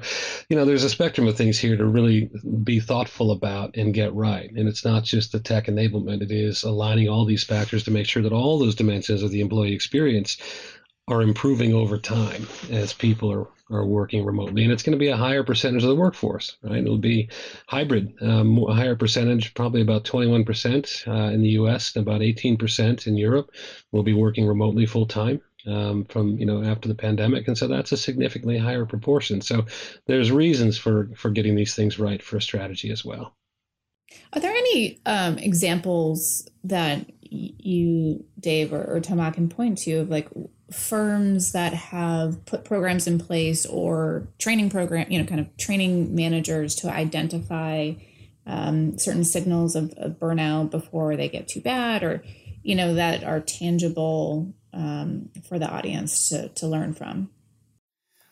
you 0.49 0.57
know, 0.57 0.65
there's 0.65 0.83
a 0.83 0.89
spectrum 0.89 1.27
of 1.27 1.37
things 1.37 1.57
here 1.57 1.77
to 1.77 1.85
really 1.85 2.29
be 2.63 2.79
thoughtful 2.79 3.31
about 3.31 3.77
and 3.77 3.93
get 3.93 4.13
right. 4.13 4.51
And 4.51 4.67
it's 4.67 4.83
not 4.83 5.03
just 5.03 5.31
the 5.31 5.39
tech 5.39 5.67
enablement, 5.67 6.21
it 6.21 6.31
is 6.31 6.63
aligning 6.63 7.07
all 7.07 7.25
these 7.25 7.43
factors 7.43 7.83
to 7.85 7.91
make 7.91 8.07
sure 8.07 8.23
that 8.23 8.33
all 8.33 8.59
those 8.59 8.75
dimensions 8.75 9.23
of 9.23 9.31
the 9.31 9.41
employee 9.41 9.73
experience 9.73 10.37
are 11.11 11.21
improving 11.21 11.73
over 11.73 11.97
time 11.97 12.47
as 12.71 12.93
people 12.93 13.31
are, 13.31 13.47
are 13.69 13.85
working 13.85 14.23
remotely. 14.25 14.63
And 14.63 14.71
it's 14.71 14.81
going 14.81 14.97
to 14.97 14.99
be 14.99 15.09
a 15.09 15.17
higher 15.17 15.43
percentage 15.43 15.83
of 15.83 15.89
the 15.89 15.95
workforce, 15.95 16.55
right? 16.63 16.81
It'll 16.81 16.97
be 16.97 17.29
hybrid, 17.67 18.13
um, 18.21 18.57
a 18.59 18.73
higher 18.73 18.95
percentage, 18.95 19.53
probably 19.53 19.81
about 19.81 20.05
21% 20.05 21.07
uh, 21.07 21.33
in 21.33 21.41
the 21.41 21.49
US 21.49 21.95
and 21.95 22.07
about 22.07 22.21
18% 22.21 23.07
in 23.07 23.17
Europe 23.17 23.51
will 23.91 24.03
be 24.03 24.13
working 24.13 24.47
remotely 24.47 24.85
full 24.85 25.05
time. 25.05 25.41
Um, 25.67 26.05
from 26.05 26.39
you 26.39 26.45
know 26.47 26.63
after 26.63 26.87
the 26.87 26.95
pandemic, 26.95 27.47
and 27.47 27.55
so 27.55 27.67
that's 27.67 27.91
a 27.91 27.97
significantly 27.97 28.57
higher 28.57 28.83
proportion. 28.83 29.41
So 29.41 29.67
there's 30.07 30.31
reasons 30.31 30.75
for 30.79 31.11
for 31.15 31.29
getting 31.29 31.53
these 31.53 31.75
things 31.75 31.99
right 31.99 32.19
for 32.19 32.37
a 32.37 32.41
strategy 32.41 32.89
as 32.89 33.05
well. 33.05 33.35
Are 34.33 34.39
there 34.39 34.51
any 34.51 34.99
um, 35.05 35.37
examples 35.37 36.47
that 36.63 37.05
you, 37.21 38.25
Dave 38.39 38.73
or, 38.73 38.83
or 38.83 38.99
Thomas, 38.99 39.35
can 39.35 39.49
point 39.49 39.77
to 39.79 39.93
of 39.99 40.09
like 40.09 40.29
firms 40.71 41.51
that 41.51 41.73
have 41.73 42.45
put 42.45 42.63
programs 42.63 43.07
in 43.07 43.19
place 43.19 43.65
or 43.65 44.27
training 44.37 44.69
program, 44.69 45.11
you 45.11 45.19
know, 45.19 45.25
kind 45.25 45.39
of 45.39 45.55
training 45.57 46.15
managers 46.15 46.75
to 46.75 46.89
identify 46.89 47.93
um, 48.45 48.97
certain 48.97 49.23
signals 49.23 49.75
of, 49.75 49.93
of, 49.97 50.17
burnout 50.17 50.71
before 50.71 51.15
they 51.15 51.29
get 51.29 51.47
too 51.47 51.61
bad, 51.61 52.03
or 52.03 52.23
you 52.63 52.75
know, 52.75 52.95
that 52.95 53.23
are 53.23 53.39
tangible 53.39 54.53
um, 54.73 55.29
for 55.47 55.59
the 55.59 55.69
audience 55.69 56.29
to 56.29 56.49
to 56.49 56.67
learn 56.67 56.93
from. 56.93 57.29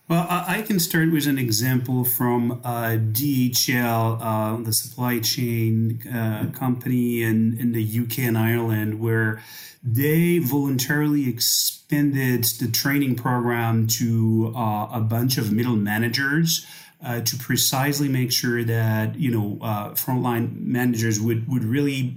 Well, 0.10 0.26
I 0.28 0.63
can 0.63 0.80
start 0.80 1.12
with 1.12 1.28
an 1.28 1.38
example 1.38 2.04
from 2.04 2.62
uh, 2.63 2.98
DHL, 2.98 4.17
uh, 4.19 4.63
the 4.63 4.74
supply 4.74 5.19
chain 5.19 6.02
uh, 6.08 6.50
company 6.52 7.22
in, 7.22 7.60
in 7.60 7.74
the 7.74 7.84
UK 7.84 8.26
and 8.26 8.36
Ireland, 8.36 9.00
where 9.00 9.39
they 9.84 10.39
voluntarily 10.39 11.30
expanded 11.30 12.45
the 12.60 12.72
training 12.72 13.17
program 13.17 13.86
to 14.00 14.52
uh, 14.56 14.89
a 14.91 15.00
bunch 15.00 15.38
of 15.38 15.52
middle 15.52 15.76
managers. 15.76 16.65
Uh, 17.02 17.22
to 17.22 17.38
precisely 17.38 18.10
make 18.10 18.30
sure 18.30 18.62
that 18.62 19.15
you 19.15 19.32
know 19.32 19.58
uh, 19.62 19.91
frontline 19.91 20.60
managers 20.60 21.17
would 21.17 21.48
would 21.48 21.63
really 21.63 22.13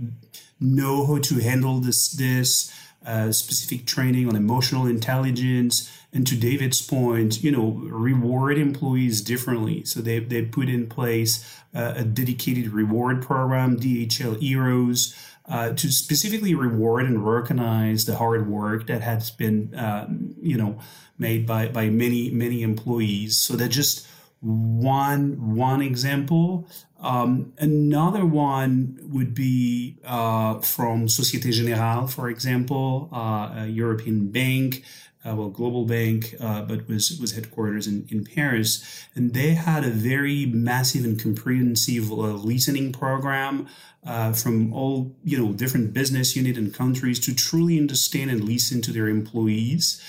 know 0.59 1.07
how 1.07 1.19
to 1.19 1.39
handle 1.39 1.79
this 1.79 2.09
this 2.09 2.73
uh, 3.07 3.33
specific 3.33 3.87
training 3.87 4.29
on 4.29 4.37
emotional 4.37 4.87
intelligence, 4.87 5.91
and 6.13 6.27
to 6.27 6.37
David's 6.37 6.83
point, 6.83 7.43
you 7.43 7.51
know, 7.51 7.71
reward 7.71 8.59
employees 8.59 9.21
differently. 9.21 9.85
So 9.85 10.01
they 10.01 10.19
they 10.19 10.43
put 10.43 10.69
in 10.69 10.89
place 10.89 11.45
uh, 11.75 11.95
a 11.97 12.05
dedicated 12.05 12.69
reward 12.69 13.23
program, 13.23 13.79
DHL 13.79 14.39
Heroes. 14.41 15.15
Uh, 15.45 15.73
to 15.73 15.91
specifically 15.91 16.55
reward 16.55 17.05
and 17.05 17.27
recognize 17.27 18.05
the 18.05 18.15
hard 18.15 18.49
work 18.49 18.87
that 18.87 19.01
has 19.01 19.29
been, 19.33 19.75
um, 19.77 20.37
you 20.41 20.57
know, 20.57 20.79
made 21.19 21.45
by, 21.49 21.67
by 21.67 21.91
many 21.91 22.31
many 22.31 22.63
employees. 22.63 23.39
So 23.39 23.57
that 23.57 23.71
just 23.71 24.07
one 24.43 25.55
one 25.55 25.81
example. 25.81 26.69
Um, 27.01 27.53
another 27.59 28.27
one 28.27 28.99
would 29.03 29.35
be 29.35 29.97
uh, 30.05 30.61
from 30.61 31.09
Societe 31.09 31.51
Generale, 31.51 32.07
for 32.07 32.29
example, 32.29 33.09
uh, 33.13 33.63
a 33.63 33.67
European 33.67 34.31
bank, 34.31 34.85
uh, 35.25 35.35
well, 35.37 35.49
global 35.49 35.85
bank, 35.85 36.35
uh, 36.41 36.63
but 36.63 36.89
was 36.89 37.19
was 37.21 37.33
headquarters 37.33 37.87
in, 37.87 38.07
in 38.11 38.25
Paris, 38.25 39.07
and 39.15 39.33
they 39.33 39.55
had 39.55 39.85
a 39.85 39.91
very 39.91 40.47
massive 40.47 41.05
and 41.05 41.21
comprehensive 41.21 42.11
uh, 42.11 42.15
listening 42.15 42.93
program 42.93 43.69
uh, 44.05 44.33
from 44.33 44.73
all 44.73 45.15
you 45.23 45.39
know 45.39 45.53
different 45.53 45.93
business 45.93 46.35
unit 46.35 46.57
and 46.57 46.75
countries 46.75 47.21
to 47.21 47.35
truly 47.35 47.79
understand 47.79 48.31
and 48.31 48.45
listen 48.45 48.83
to 48.83 48.93
their 48.93 49.09
employees. 49.09 50.03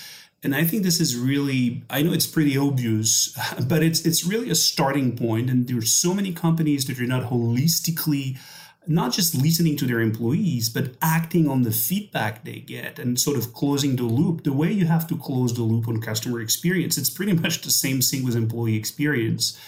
And 0.44 0.54
I 0.54 0.64
think 0.64 0.82
this 0.82 1.00
is 1.00 1.16
really, 1.16 1.82
I 1.88 2.02
know 2.02 2.12
it's 2.12 2.26
pretty 2.26 2.56
obvious, 2.56 3.34
but 3.66 3.82
it's 3.82 4.04
it's 4.04 4.24
really 4.24 4.50
a 4.50 4.54
starting 4.54 5.16
point. 5.16 5.48
And 5.48 5.66
there 5.66 5.78
are 5.78 5.82
so 5.82 6.12
many 6.12 6.32
companies 6.32 6.84
that 6.84 7.00
are 7.00 7.06
not 7.06 7.30
holistically, 7.30 8.38
not 8.86 9.12
just 9.14 9.34
listening 9.34 9.76
to 9.78 9.86
their 9.86 10.00
employees, 10.00 10.68
but 10.68 10.92
acting 11.00 11.48
on 11.48 11.62
the 11.62 11.72
feedback 11.72 12.44
they 12.44 12.60
get 12.60 12.98
and 12.98 13.18
sort 13.18 13.38
of 13.38 13.54
closing 13.54 13.96
the 13.96 14.02
loop. 14.02 14.44
The 14.44 14.52
way 14.52 14.70
you 14.70 14.84
have 14.86 15.06
to 15.06 15.16
close 15.16 15.54
the 15.54 15.62
loop 15.62 15.88
on 15.88 16.02
customer 16.02 16.42
experience, 16.42 16.98
it's 16.98 17.10
pretty 17.10 17.32
much 17.44 17.62
the 17.62 17.70
same 17.70 18.02
thing 18.02 18.22
with 18.22 18.36
employee 18.36 18.76
experience. 18.76 19.58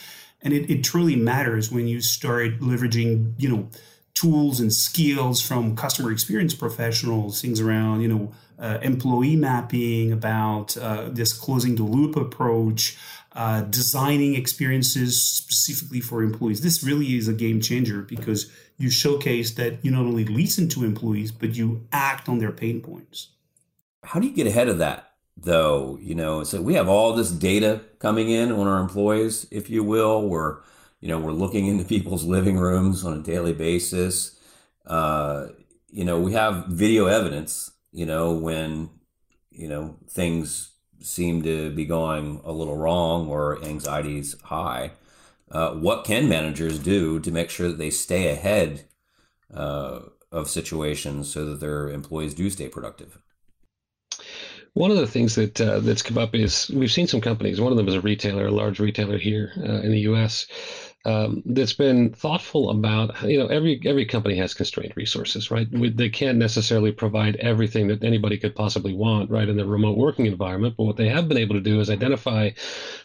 And 0.42 0.52
it, 0.52 0.70
it 0.70 0.84
truly 0.84 1.16
matters 1.16 1.72
when 1.72 1.88
you 1.88 2.02
start 2.02 2.60
leveraging, 2.60 3.32
you 3.38 3.48
know, 3.48 3.70
tools 4.16 4.60
and 4.60 4.72
skills 4.72 5.42
from 5.42 5.76
customer 5.76 6.10
experience 6.10 6.54
professionals, 6.54 7.40
things 7.42 7.60
around, 7.60 8.00
you 8.00 8.08
know, 8.08 8.32
uh, 8.58 8.78
employee 8.80 9.36
mapping, 9.36 10.10
about 10.10 10.76
uh, 10.78 11.10
this 11.10 11.34
closing 11.34 11.76
the 11.76 11.82
loop 11.82 12.16
approach, 12.16 12.96
uh, 13.32 13.60
designing 13.60 14.34
experiences 14.34 15.22
specifically 15.22 16.00
for 16.00 16.22
employees. 16.22 16.62
This 16.62 16.82
really 16.82 17.16
is 17.16 17.28
a 17.28 17.34
game 17.34 17.60
changer 17.60 18.00
because 18.00 18.50
you 18.78 18.88
showcase 18.88 19.52
that 19.52 19.84
you 19.84 19.90
not 19.90 20.06
only 20.06 20.24
listen 20.24 20.68
to 20.70 20.84
employees, 20.84 21.30
but 21.30 21.54
you 21.54 21.86
act 21.92 22.26
on 22.26 22.38
their 22.38 22.52
pain 22.52 22.80
points. 22.80 23.28
How 24.02 24.18
do 24.18 24.26
you 24.26 24.34
get 24.34 24.46
ahead 24.46 24.68
of 24.68 24.78
that? 24.78 25.12
Though, 25.36 25.98
you 26.00 26.14
know, 26.14 26.42
so 26.44 26.62
we 26.62 26.72
have 26.74 26.88
all 26.88 27.12
this 27.12 27.30
data 27.30 27.82
coming 27.98 28.30
in 28.30 28.50
on 28.50 28.66
our 28.66 28.80
employees, 28.80 29.46
if 29.50 29.68
you 29.68 29.84
will. 29.84 30.26
We're, 30.26 30.60
you 31.00 31.08
know, 31.08 31.18
we're 31.18 31.32
looking 31.32 31.66
into 31.66 31.84
people's 31.84 32.24
living 32.24 32.58
rooms 32.58 33.04
on 33.04 33.18
a 33.18 33.22
daily 33.22 33.52
basis. 33.52 34.38
Uh, 34.86 35.48
you 35.90 36.04
know, 36.04 36.20
we 36.20 36.32
have 36.32 36.66
video 36.66 37.06
evidence 37.06 37.70
you 37.96 38.04
know, 38.04 38.34
when, 38.34 38.90
you 39.50 39.66
know, 39.66 39.96
things 40.10 40.74
seem 41.00 41.42
to 41.42 41.70
be 41.70 41.86
going 41.86 42.42
a 42.44 42.52
little 42.52 42.76
wrong 42.76 43.26
or 43.26 43.64
anxiety's 43.64 44.38
high. 44.42 44.90
Uh, 45.50 45.70
what 45.70 46.04
can 46.04 46.28
managers 46.28 46.78
do 46.78 47.18
to 47.20 47.30
make 47.30 47.48
sure 47.48 47.68
that 47.68 47.78
they 47.78 47.88
stay 47.88 48.28
ahead 48.28 48.84
uh, 49.52 50.00
of 50.30 50.50
situations 50.50 51.32
so 51.32 51.46
that 51.46 51.60
their 51.60 51.88
employees 51.88 52.34
do 52.34 52.50
stay 52.50 52.68
productive? 52.68 53.18
One 54.76 54.90
of 54.90 54.98
the 54.98 55.06
things 55.06 55.34
that 55.36 55.58
uh, 55.58 55.80
that's 55.80 56.02
come 56.02 56.18
up 56.18 56.34
is 56.34 56.70
we've 56.70 56.92
seen 56.92 57.06
some 57.06 57.22
companies. 57.22 57.60
One 57.60 57.72
of 57.72 57.78
them 57.78 57.88
is 57.88 57.94
a 57.94 58.00
retailer, 58.02 58.46
a 58.46 58.50
large 58.50 58.78
retailer 58.78 59.16
here 59.16 59.52
uh, 59.56 59.80
in 59.80 59.90
the 59.90 60.00
U.S 60.00 60.46
um, 61.06 61.42
that's 61.46 61.72
been 61.72 62.12
thoughtful 62.12 62.68
about 62.70 63.22
you 63.22 63.38
know 63.38 63.46
every 63.46 63.80
every 63.84 64.04
company 64.04 64.36
has 64.36 64.54
constrained 64.54 64.92
resources 64.96 65.50
right? 65.50 65.68
They 65.96 66.08
can't 66.08 66.38
necessarily 66.38 66.92
provide 66.92 67.36
everything 67.36 67.86
that 67.88 68.02
anybody 68.02 68.36
could 68.36 68.56
possibly 68.56 68.92
want 68.92 69.30
right 69.30 69.48
in 69.48 69.56
the 69.56 69.64
remote 69.64 69.96
working 69.96 70.26
environment. 70.26 70.74
But 70.76 70.84
what 70.84 70.96
they 70.96 71.08
have 71.08 71.28
been 71.28 71.38
able 71.38 71.54
to 71.54 71.60
do 71.60 71.80
is 71.80 71.90
identify 71.90 72.50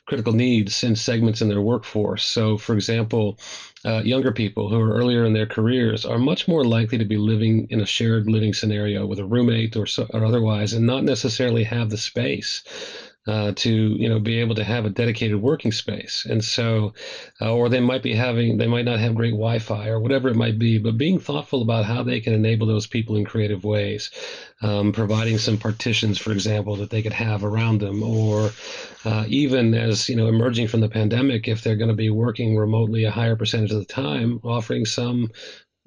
critical 0.08 0.34
needs 0.34 0.84
in 0.84 0.96
segments 0.96 1.42
in 1.42 1.50
their 1.50 1.62
workforce. 1.62 2.24
So 2.24 2.58
for 2.58 2.74
example 2.74 3.38
uh, 3.86 4.02
younger 4.04 4.32
people 4.32 4.70
who 4.70 4.80
are 4.80 4.94
earlier 4.94 5.26
in 5.26 5.34
their 5.34 5.46
careers 5.46 6.06
are 6.06 6.20
much 6.20 6.48
more 6.48 6.64
likely 6.64 6.98
to 6.98 7.06
be 7.06 7.18
living 7.18 7.68
in 7.70 7.82
a 7.82 7.86
shared 7.86 8.28
living 8.28 8.54
scenario 8.54 9.06
with 9.06 9.20
a 9.20 9.26
roommate 9.26 9.76
or, 9.76 9.88
so, 9.88 10.08
or 10.14 10.26
otherwise 10.26 10.74
and 10.74 10.86
not 10.86 11.04
necessarily 11.04 11.64
have 11.64 11.90
the 11.90 11.98
space 11.98 12.64
uh, 13.28 13.52
to 13.56 13.72
you 13.72 14.10
know 14.10 14.20
be 14.20 14.40
able 14.40 14.56
to 14.56 14.64
have 14.64 14.86
a 14.86 14.90
dedicated 14.90 15.40
working 15.40 15.72
space 15.72 16.26
and 16.28 16.44
so 16.44 16.94
uh, 17.40 17.54
or 17.54 17.70
they 17.70 17.80
might 17.80 18.02
be 18.02 18.16
having 18.16 18.58
they 18.58 18.66
might 18.66 18.86
not 18.86 19.00
have 19.00 19.14
great 19.14 19.32
wi-fi 19.32 19.90
or 19.90 20.00
whatever 20.00 20.28
it 20.28 20.36
might 20.36 20.58
be 20.58 20.80
but 20.80 20.98
being 20.98 21.20
thoughtful 21.20 21.62
about 21.62 21.86
how 21.86 22.02
they 22.02 22.20
can 22.20 22.34
enable 22.34 22.66
those 22.66 22.88
people 22.88 23.16
in 23.16 23.24
creative 23.24 23.64
ways 23.64 24.10
um, 24.64 24.92
providing 24.92 25.38
some 25.38 25.58
partitions 25.58 26.18
for 26.18 26.32
example 26.32 26.76
that 26.76 26.90
they 26.90 27.04
could 27.04 27.14
have 27.14 27.44
around 27.44 27.80
them 27.80 28.02
or 28.02 28.50
uh, 29.06 29.24
even 29.28 29.76
as 29.76 30.10
you 30.10 30.16
know 30.16 30.28
emerging 30.28 30.68
from 30.68 30.82
the 30.82 30.90
pandemic 30.90 31.48
if 31.48 31.62
they're 31.62 31.76
going 31.76 31.90
to 31.90 31.96
be 31.96 32.10
working 32.10 32.58
remotely 32.58 33.04
a 33.04 33.12
higher 33.12 33.36
percentage 33.36 33.72
of 33.72 33.78
the 33.78 33.86
time 33.86 34.40
offering 34.44 34.84
some 34.84 35.30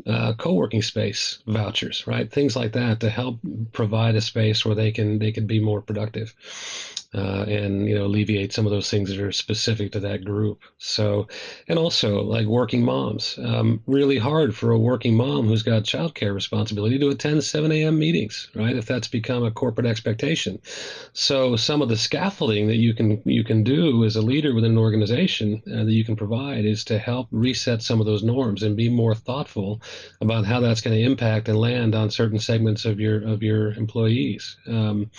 uh, 0.07 0.35
co-working 0.35 0.83
space 0.83 1.39
vouchers, 1.47 2.05
right? 2.07 2.31
Things 2.31 2.57
like 2.57 2.73
that 2.73 3.01
to 3.01 3.09
help 3.09 3.39
provide 3.73 4.17
a 4.17 4.21
space 4.21 4.65
where 4.65 4.75
they 4.75 4.91
can 4.91 5.19
they 5.21 5.31
can 5.31 5.47
be 5.47 5.61
more 5.61 5.81
productive 5.81 6.35
uh, 7.15 7.45
and 7.49 7.89
you 7.89 7.95
know 7.95 8.07
alleviate 8.07 8.53
some 8.53 8.67
of 8.67 8.73
those 8.73 8.91
things 8.91 9.09
that 9.09 9.21
are 9.21 9.33
specific 9.33 9.93
to 9.93 10.01
that 10.01 10.25
group. 10.25 10.63
So, 10.79 11.29
and 11.69 11.79
also 11.79 12.23
like 12.23 12.47
working 12.47 12.85
moms, 12.85 13.39
um, 13.43 13.83
really 13.87 14.19
hard 14.19 14.55
for 14.55 14.73
a 14.73 14.79
working 14.79 15.17
mom 15.17 15.47
who's 15.47 15.63
got 15.63 15.85
childcare 15.85 16.35
responsibility 16.35 16.99
to 16.99 17.11
attend 17.11 17.45
7 17.45 17.71
a.m. 17.71 17.99
meetings, 17.99 18.49
right? 18.55 18.77
If 18.77 18.87
that's 18.87 19.09
become 19.09 19.45
a 19.45 19.51
corporate 19.51 19.87
expectation. 19.87 20.59
So, 21.13 21.57
some 21.57 21.83
of 21.83 21.89
the 21.89 21.97
scaffolding 21.97 22.67
that 22.67 22.77
you 22.77 22.95
can 22.95 23.23
you 23.25 23.45
can 23.45 23.63
do 23.63 24.05
as 24.05 24.17
a 24.17 24.23
leader 24.23 24.55
within 24.55 24.73
an 24.73 24.79
organization 24.79 25.63
uh, 25.73 25.85
that 25.85 25.93
you 25.93 26.05
can 26.05 26.17
provide 26.17 26.65
is 26.65 26.85
to 26.85 26.99
help 26.99 27.29
reset 27.31 27.83
some 27.83 28.01
of 28.01 28.07
those 28.07 28.23
norms 28.23 28.63
and 28.63 28.77
be 28.77 28.89
more 28.89 29.15
thoughtful 29.15 29.81
about 30.21 30.45
how 30.45 30.61
that's 30.61 30.81
going 30.81 30.97
to 30.97 31.03
impact 31.03 31.49
and 31.49 31.59
land 31.59 31.95
on 31.95 32.11
certain 32.11 32.39
segments 32.39 32.85
of 32.85 32.99
your 32.99 33.23
of 33.27 33.43
your 33.43 33.73
employees. 33.75 34.57
Um, 34.67 35.11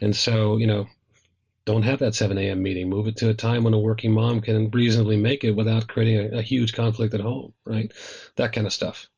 and 0.00 0.14
so, 0.14 0.56
you 0.58 0.66
know, 0.66 0.86
don't 1.66 1.82
have 1.82 1.98
that 1.98 2.14
7 2.14 2.38
a.m. 2.38 2.62
meeting. 2.62 2.88
Move 2.88 3.08
it 3.08 3.16
to 3.18 3.28
a 3.28 3.34
time 3.34 3.64
when 3.64 3.74
a 3.74 3.78
working 3.78 4.12
mom 4.12 4.40
can 4.40 4.70
reasonably 4.70 5.16
make 5.16 5.44
it 5.44 5.50
without 5.50 5.88
creating 5.88 6.32
a, 6.32 6.38
a, 6.38 6.42
huge 6.42 6.72
conflict 6.72 7.12
at 7.12 7.20
home, 7.20 7.52
right? 7.66 7.92
That 8.36 8.52
kind 8.52 8.66
of 8.66 8.72
stuff. 8.72 9.08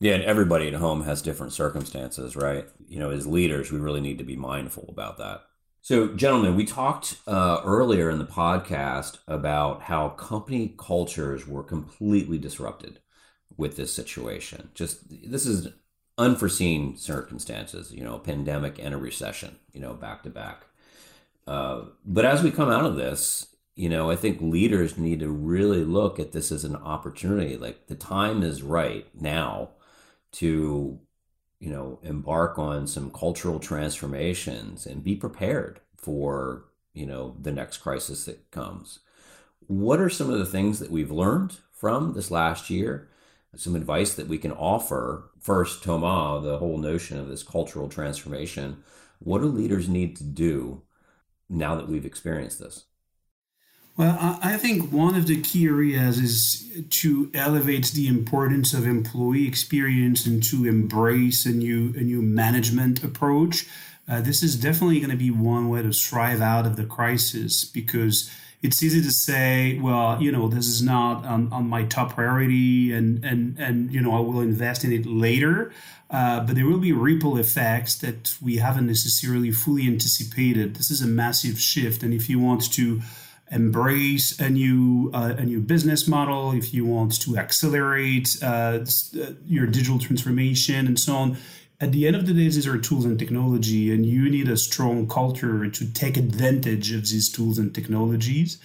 Yeah, 0.00 0.14
and 0.14 0.22
everybody 0.22 0.68
at 0.68 0.74
home 0.74 1.02
has 1.02 1.20
different 1.20 1.52
circumstances, 1.52 2.36
right? 2.36 2.66
You 2.86 3.00
know, 3.00 3.10
as 3.10 3.26
leaders, 3.26 3.72
we 3.72 3.80
really 3.80 4.00
need 4.00 4.18
to 4.18 4.24
be 4.24 4.36
mindful 4.36 4.86
about 4.88 5.18
that. 5.18 5.42
So, 5.82 6.14
gentlemen, 6.14 6.54
we 6.54 6.64
talked 6.64 7.16
uh, 7.26 7.62
earlier 7.64 8.10
in 8.10 8.18
the 8.18 8.24
podcast 8.24 9.18
about 9.26 9.82
how 9.82 10.10
company 10.10 10.74
cultures 10.78 11.48
were 11.48 11.64
completely 11.64 12.38
disrupted 12.38 13.00
with 13.56 13.76
this 13.76 13.92
situation. 13.92 14.70
Just 14.74 14.98
this 15.30 15.46
is 15.46 15.68
unforeseen 16.16 16.96
circumstances, 16.96 17.92
you 17.92 18.04
know, 18.04 18.14
a 18.16 18.20
pandemic 18.20 18.78
and 18.78 18.94
a 18.94 18.98
recession, 18.98 19.56
you 19.72 19.80
know, 19.80 19.94
back 19.94 20.22
to 20.24 20.30
back. 20.30 20.64
Uh, 21.48 21.86
but 22.04 22.26
as 22.26 22.42
we 22.42 22.50
come 22.50 22.68
out 22.68 22.84
of 22.84 22.96
this, 22.96 23.46
you 23.74 23.88
know, 23.88 24.10
I 24.10 24.16
think 24.16 24.42
leaders 24.42 24.98
need 24.98 25.20
to 25.20 25.30
really 25.30 25.82
look 25.82 26.20
at 26.20 26.32
this 26.32 26.52
as 26.52 26.62
an 26.62 26.76
opportunity. 26.76 27.56
Like 27.56 27.86
the 27.86 27.94
time 27.94 28.42
is 28.42 28.62
right 28.62 29.06
now 29.18 29.70
to, 30.32 31.00
you 31.58 31.70
know, 31.70 32.00
embark 32.02 32.58
on 32.58 32.86
some 32.86 33.10
cultural 33.10 33.58
transformations 33.58 34.84
and 34.84 35.02
be 35.02 35.16
prepared 35.16 35.80
for, 35.96 36.66
you 36.92 37.06
know, 37.06 37.34
the 37.40 37.52
next 37.52 37.78
crisis 37.78 38.26
that 38.26 38.50
comes. 38.50 38.98
What 39.68 40.00
are 40.00 40.10
some 40.10 40.28
of 40.28 40.38
the 40.38 40.46
things 40.46 40.80
that 40.80 40.90
we've 40.90 41.10
learned 41.10 41.56
from 41.72 42.12
this 42.12 42.30
last 42.30 42.68
year? 42.68 43.08
Some 43.56 43.74
advice 43.74 44.12
that 44.14 44.28
we 44.28 44.36
can 44.36 44.52
offer. 44.52 45.30
First, 45.40 45.82
Thomas, 45.82 46.44
the 46.44 46.58
whole 46.58 46.76
notion 46.76 47.18
of 47.18 47.28
this 47.28 47.42
cultural 47.42 47.88
transformation. 47.88 48.82
What 49.18 49.40
do 49.40 49.46
leaders 49.46 49.88
need 49.88 50.14
to 50.16 50.24
do 50.24 50.82
now 51.48 51.74
that 51.76 51.88
we've 51.88 52.04
experienced 52.04 52.58
this? 52.58 52.84
Well, 53.98 54.38
I 54.40 54.56
think 54.58 54.92
one 54.92 55.16
of 55.16 55.26
the 55.26 55.42
key 55.42 55.66
areas 55.66 56.18
is 56.18 56.84
to 56.88 57.32
elevate 57.34 57.86
the 57.86 58.06
importance 58.06 58.72
of 58.72 58.86
employee 58.86 59.48
experience 59.48 60.24
and 60.24 60.40
to 60.44 60.68
embrace 60.68 61.44
a 61.46 61.50
new 61.50 61.92
a 61.96 62.02
new 62.02 62.22
management 62.22 63.02
approach. 63.02 63.66
Uh, 64.08 64.20
this 64.20 64.40
is 64.44 64.54
definitely 64.54 65.00
going 65.00 65.10
to 65.10 65.16
be 65.16 65.32
one 65.32 65.68
way 65.68 65.82
to 65.82 65.92
strive 65.92 66.40
out 66.40 66.64
of 66.64 66.76
the 66.76 66.84
crisis 66.84 67.64
because 67.64 68.30
it's 68.62 68.82
easy 68.82 69.00
to 69.02 69.10
say, 69.10 69.78
well, 69.78 70.20
you 70.20 70.32
know, 70.32 70.48
this 70.48 70.66
is 70.66 70.82
not 70.82 71.24
on, 71.24 71.52
on 71.52 71.68
my 71.68 71.84
top 71.84 72.14
priority, 72.14 72.92
and 72.92 73.24
and 73.24 73.56
and 73.58 73.92
you 73.92 74.00
know, 74.00 74.16
I 74.16 74.20
will 74.20 74.40
invest 74.40 74.84
in 74.84 74.92
it 74.92 75.06
later. 75.06 75.72
Uh, 76.10 76.40
but 76.40 76.56
there 76.56 76.66
will 76.66 76.78
be 76.78 76.92
ripple 76.92 77.36
effects 77.36 77.94
that 77.96 78.34
we 78.40 78.56
haven't 78.56 78.86
necessarily 78.86 79.50
fully 79.50 79.86
anticipated. 79.86 80.76
This 80.76 80.90
is 80.90 81.02
a 81.02 81.06
massive 81.06 81.60
shift, 81.60 82.02
and 82.02 82.14
if 82.14 82.30
you 82.30 82.40
want 82.40 82.72
to 82.72 83.02
embrace 83.50 84.38
a 84.40 84.50
new 84.50 85.10
uh, 85.14 85.34
a 85.38 85.44
new 85.44 85.60
business 85.60 86.08
model, 86.08 86.52
if 86.52 86.74
you 86.74 86.84
want 86.84 87.20
to 87.20 87.36
accelerate 87.36 88.36
uh, 88.42 88.80
uh 88.80 89.32
your 89.46 89.66
digital 89.66 89.98
transformation 89.98 90.86
and 90.86 90.98
so 90.98 91.14
on, 91.14 91.36
at 91.80 91.92
the 91.92 92.06
end 92.06 92.16
of 92.16 92.26
the 92.26 92.32
day, 92.32 92.40
these 92.40 92.66
are 92.66 92.76
tools 92.78 93.04
and 93.04 93.18
technology, 93.18 93.92
and 93.92 94.04
you 94.04 94.28
need 94.28 94.48
a 94.48 94.56
strong 94.56 95.06
culture 95.06 95.70
to 95.70 95.92
take 95.92 96.16
advantage 96.16 96.92
of 96.92 97.02
these 97.02 97.30
tools 97.30 97.58
and 97.58 97.72
technologies. 97.74 98.58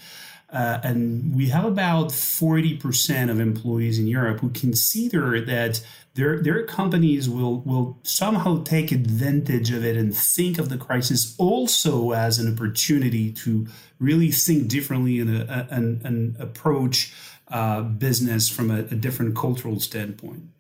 Uh, 0.52 0.80
and 0.84 1.36
we 1.36 1.48
have 1.50 1.66
about 1.66 2.10
40% 2.10 3.30
of 3.30 3.40
employees 3.40 3.98
in 3.98 4.06
Europe 4.06 4.40
who 4.40 4.50
consider 4.50 5.42
that 5.42 5.84
their, 6.14 6.42
their 6.44 6.64
companies 6.64 7.28
will, 7.28 7.62
will 7.62 7.98
somehow 8.04 8.64
take 8.64 8.92
advantage 8.92 9.72
of 9.72 9.84
it 9.84 9.98
and 9.98 10.16
think 10.16 10.60
of 10.60 10.70
the 10.70 10.78
crisis 10.78 11.36
also 11.40 12.12
as 12.12 12.38
an 12.38 12.54
opportunity 12.54 13.32
to 13.32 13.68
really 14.00 14.30
think 14.30 14.68
differently 14.68 15.20
and, 15.20 15.50
and, 15.50 16.06
and 16.06 16.38
approach 16.40 17.12
uh, 17.48 17.82
business 17.82 18.48
from 18.48 18.70
a, 18.70 18.80
a 18.80 18.96
different 18.96 19.36
cultural 19.36 19.80
standpoint. 19.80 20.53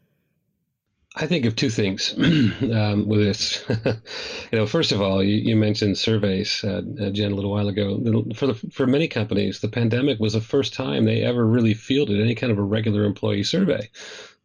I 1.16 1.28
think 1.28 1.46
of 1.46 1.56
two 1.56 1.70
things 1.70 2.14
um, 2.18 3.08
with 3.08 3.20
this. 3.20 3.64
you 3.86 4.58
know, 4.58 4.66
first 4.66 4.92
of 4.92 5.00
all, 5.00 5.22
you, 5.24 5.36
you 5.36 5.56
mentioned 5.56 5.98
surveys, 5.98 6.64
uh, 6.64 6.82
uh, 7.00 7.10
Jen, 7.12 7.32
a 7.32 7.36
little 7.36 7.52
while 7.52 7.68
ago. 7.68 8.00
For 8.34 8.48
the, 8.48 8.56
for 8.72 8.88
many 8.88 9.08
companies, 9.08 9.60
the 9.60 9.68
pandemic 9.68 10.20
was 10.20 10.34
the 10.34 10.42
first 10.42 10.74
time 10.74 11.06
they 11.06 11.22
ever 11.22 11.46
really 11.46 11.76
fielded 11.76 12.20
any 12.20 12.34
kind 12.34 12.52
of 12.52 12.58
a 12.58 12.64
regular 12.64 13.04
employee 13.04 13.44
survey, 13.44 13.90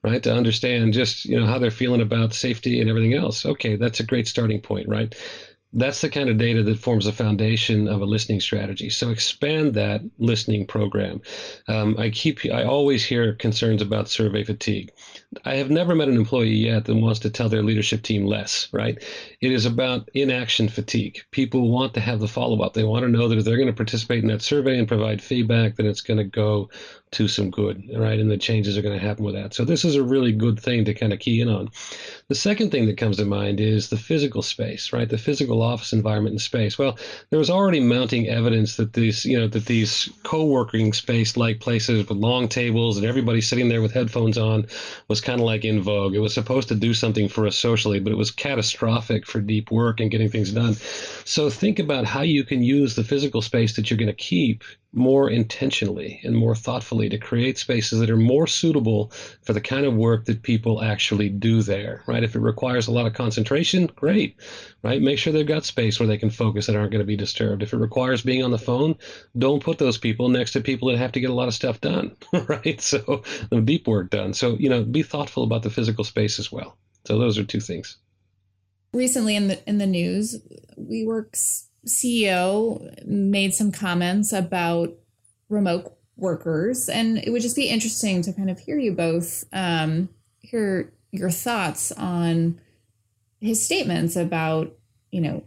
right? 0.02 0.22
To 0.22 0.34
understand 0.34 0.92
just 0.92 1.24
you 1.24 1.38
know 1.40 1.46
how 1.46 1.58
they're 1.58 1.70
feeling 1.70 2.02
about 2.02 2.34
safety 2.34 2.80
and 2.80 2.90
everything 2.90 3.14
else. 3.14 3.46
Okay, 3.46 3.76
that's 3.76 4.00
a 4.00 4.04
great 4.04 4.26
starting 4.26 4.60
point, 4.60 4.88
right? 4.88 5.14
That's 5.74 6.00
the 6.00 6.08
kind 6.08 6.30
of 6.30 6.38
data 6.38 6.62
that 6.62 6.78
forms 6.78 7.04
the 7.04 7.12
foundation 7.12 7.88
of 7.88 8.00
a 8.00 8.06
listening 8.06 8.40
strategy. 8.40 8.88
So 8.88 9.10
expand 9.10 9.74
that 9.74 10.00
listening 10.18 10.66
program. 10.66 11.20
Um, 11.68 11.94
I 11.98 12.08
keep, 12.10 12.40
I 12.46 12.64
always 12.64 13.04
hear 13.04 13.34
concerns 13.34 13.82
about 13.82 14.08
survey 14.08 14.44
fatigue. 14.44 14.90
I 15.44 15.56
have 15.56 15.70
never 15.70 15.94
met 15.94 16.08
an 16.08 16.16
employee 16.16 16.54
yet 16.54 16.86
that 16.86 16.94
wants 16.94 17.20
to 17.20 17.30
tell 17.30 17.50
their 17.50 17.62
leadership 17.62 18.02
team 18.02 18.24
less, 18.24 18.68
right? 18.72 18.96
It 19.42 19.52
is 19.52 19.66
about 19.66 20.08
inaction 20.14 20.68
fatigue. 20.68 21.20
People 21.32 21.70
want 21.70 21.92
to 21.94 22.00
have 22.00 22.20
the 22.20 22.28
follow 22.28 22.62
up. 22.62 22.72
They 22.72 22.84
want 22.84 23.04
to 23.04 23.10
know 23.10 23.28
that 23.28 23.38
if 23.38 23.44
they're 23.44 23.56
going 23.56 23.66
to 23.66 23.74
participate 23.74 24.22
in 24.22 24.30
that 24.30 24.42
survey 24.42 24.78
and 24.78 24.88
provide 24.88 25.20
feedback, 25.20 25.76
then 25.76 25.86
it's 25.86 26.00
going 26.00 26.18
to 26.18 26.24
go 26.24 26.70
to 27.12 27.28
some 27.28 27.50
good, 27.50 27.82
right? 27.96 28.18
And 28.18 28.30
the 28.30 28.36
changes 28.36 28.76
are 28.76 28.82
going 28.82 28.98
to 28.98 29.04
happen 29.04 29.24
with 29.24 29.34
that. 29.34 29.54
So 29.54 29.64
this 29.64 29.84
is 29.84 29.94
a 29.94 30.02
really 30.02 30.32
good 30.32 30.60
thing 30.60 30.84
to 30.84 30.94
kind 30.94 31.12
of 31.12 31.18
key 31.18 31.40
in 31.40 31.48
on. 31.48 31.70
The 32.28 32.34
second 32.34 32.70
thing 32.70 32.86
that 32.86 32.98
comes 32.98 33.16
to 33.16 33.24
mind 33.24 33.60
is 33.60 33.88
the 33.88 33.96
physical 33.96 34.42
space, 34.42 34.92
right? 34.92 35.08
The 35.08 35.16
physical 35.16 35.62
office 35.62 35.92
environment 35.92 36.34
and 36.34 36.40
space. 36.40 36.78
Well, 36.78 36.98
there 37.30 37.38
was 37.38 37.50
already 37.50 37.80
mounting 37.80 38.28
evidence 38.28 38.76
that 38.76 38.92
these, 38.92 39.24
you 39.24 39.38
know, 39.38 39.48
that 39.48 39.66
these 39.66 40.08
co-working 40.24 40.92
space-like 40.92 41.60
places 41.60 42.06
with 42.06 42.16
long 42.16 42.48
tables 42.48 42.96
and 42.96 43.06
everybody 43.06 43.40
sitting 43.40 43.68
there 43.68 43.82
with 43.82 43.92
headphones 43.92 44.36
on 44.36 44.66
was 45.08 45.20
kind 45.20 45.40
of 45.40 45.46
like 45.46 45.64
in 45.64 45.80
vogue. 45.80 46.14
It 46.14 46.20
was 46.20 46.34
supposed 46.34 46.68
to 46.68 46.74
do 46.74 46.92
something 46.92 47.28
for 47.28 47.46
us 47.46 47.56
socially, 47.56 48.00
but 48.00 48.12
it 48.12 48.18
was 48.18 48.30
catastrophic 48.30 49.26
for 49.26 49.40
deep 49.40 49.70
work 49.70 50.00
and 50.00 50.10
getting 50.10 50.28
things 50.28 50.52
done. 50.52 50.74
So 51.24 51.48
think 51.48 51.78
about 51.78 52.04
how 52.04 52.22
you 52.22 52.44
can 52.44 52.62
use 52.62 52.94
the 52.94 53.04
physical 53.04 53.40
space 53.40 53.76
that 53.76 53.90
you're 53.90 53.98
going 53.98 54.08
to 54.08 54.12
keep 54.12 54.62
more 54.92 55.28
intentionally 55.28 56.20
and 56.24 56.34
more 56.34 56.54
thoughtfully 56.54 57.08
to 57.10 57.18
create 57.18 57.58
spaces 57.58 58.00
that 58.00 58.08
are 58.08 58.16
more 58.16 58.46
suitable 58.46 59.12
for 59.42 59.52
the 59.52 59.60
kind 59.60 59.84
of 59.84 59.94
work 59.94 60.24
that 60.24 60.42
people 60.42 60.82
actually 60.82 61.28
do 61.28 61.62
there, 61.62 62.02
right? 62.06 62.24
If 62.24 62.34
it 62.34 62.40
requires 62.40 62.86
a 62.86 62.92
lot 62.92 63.06
of 63.06 63.12
concentration, 63.12 63.86
great, 63.94 64.36
right? 64.82 65.02
Make 65.02 65.18
sure 65.18 65.32
they've 65.32 65.46
got 65.46 65.66
space 65.66 66.00
where 66.00 66.06
they 66.06 66.16
can 66.16 66.30
focus 66.30 66.68
and 66.68 66.76
aren't 66.76 66.90
going 66.90 67.02
to 67.02 67.06
be 67.06 67.16
disturbed. 67.16 67.62
If 67.62 67.74
it 67.74 67.78
requires 67.78 68.22
being 68.22 68.42
on 68.42 68.50
the 68.50 68.58
phone, 68.58 68.96
don't 69.36 69.62
put 69.62 69.78
those 69.78 69.98
people 69.98 70.30
next 70.30 70.52
to 70.52 70.60
people 70.60 70.88
that 70.88 70.98
have 70.98 71.12
to 71.12 71.20
get 71.20 71.30
a 71.30 71.34
lot 71.34 71.48
of 71.48 71.54
stuff 71.54 71.80
done, 71.80 72.16
right? 72.48 72.80
So 72.80 73.22
the 73.50 73.60
deep 73.60 73.86
work 73.86 74.10
done. 74.10 74.32
So, 74.32 74.56
you 74.56 74.70
know, 74.70 74.84
be 74.84 75.02
thoughtful 75.02 75.44
about 75.44 75.62
the 75.62 75.70
physical 75.70 76.04
space 76.04 76.38
as 76.38 76.50
well. 76.50 76.78
So 77.06 77.18
those 77.18 77.36
are 77.38 77.44
two 77.44 77.60
things. 77.60 77.98
Recently 78.94 79.36
in 79.36 79.48
the 79.48 79.68
in 79.68 79.76
the 79.76 79.86
news, 79.86 80.40
WeWork's 80.78 81.67
CEO 81.86 83.06
made 83.06 83.54
some 83.54 83.72
comments 83.72 84.32
about 84.32 84.92
remote 85.48 85.96
workers, 86.16 86.88
and 86.88 87.18
it 87.18 87.30
would 87.30 87.42
just 87.42 87.56
be 87.56 87.68
interesting 87.68 88.22
to 88.22 88.32
kind 88.32 88.50
of 88.50 88.58
hear 88.58 88.78
you 88.78 88.92
both 88.92 89.44
um, 89.52 90.08
hear 90.40 90.92
your 91.10 91.30
thoughts 91.30 91.92
on 91.92 92.60
his 93.40 93.64
statements 93.64 94.16
about 94.16 94.76
you 95.10 95.20
know 95.20 95.44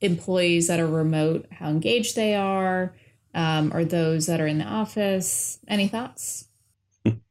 employees 0.00 0.66
that 0.68 0.80
are 0.80 0.86
remote, 0.86 1.46
how 1.50 1.68
engaged 1.68 2.16
they 2.16 2.34
are, 2.34 2.94
um, 3.34 3.72
or 3.74 3.84
those 3.84 4.26
that 4.26 4.40
are 4.40 4.46
in 4.46 4.58
the 4.58 4.64
office. 4.64 5.58
Any 5.68 5.88
thoughts? 5.88 6.48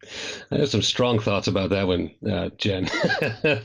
I 0.52 0.58
have 0.58 0.70
some 0.70 0.82
strong 0.82 1.20
thoughts 1.20 1.48
about 1.48 1.70
that 1.72 1.88
one, 1.88 2.12
uh, 2.30 2.50
Jen, 2.58 2.88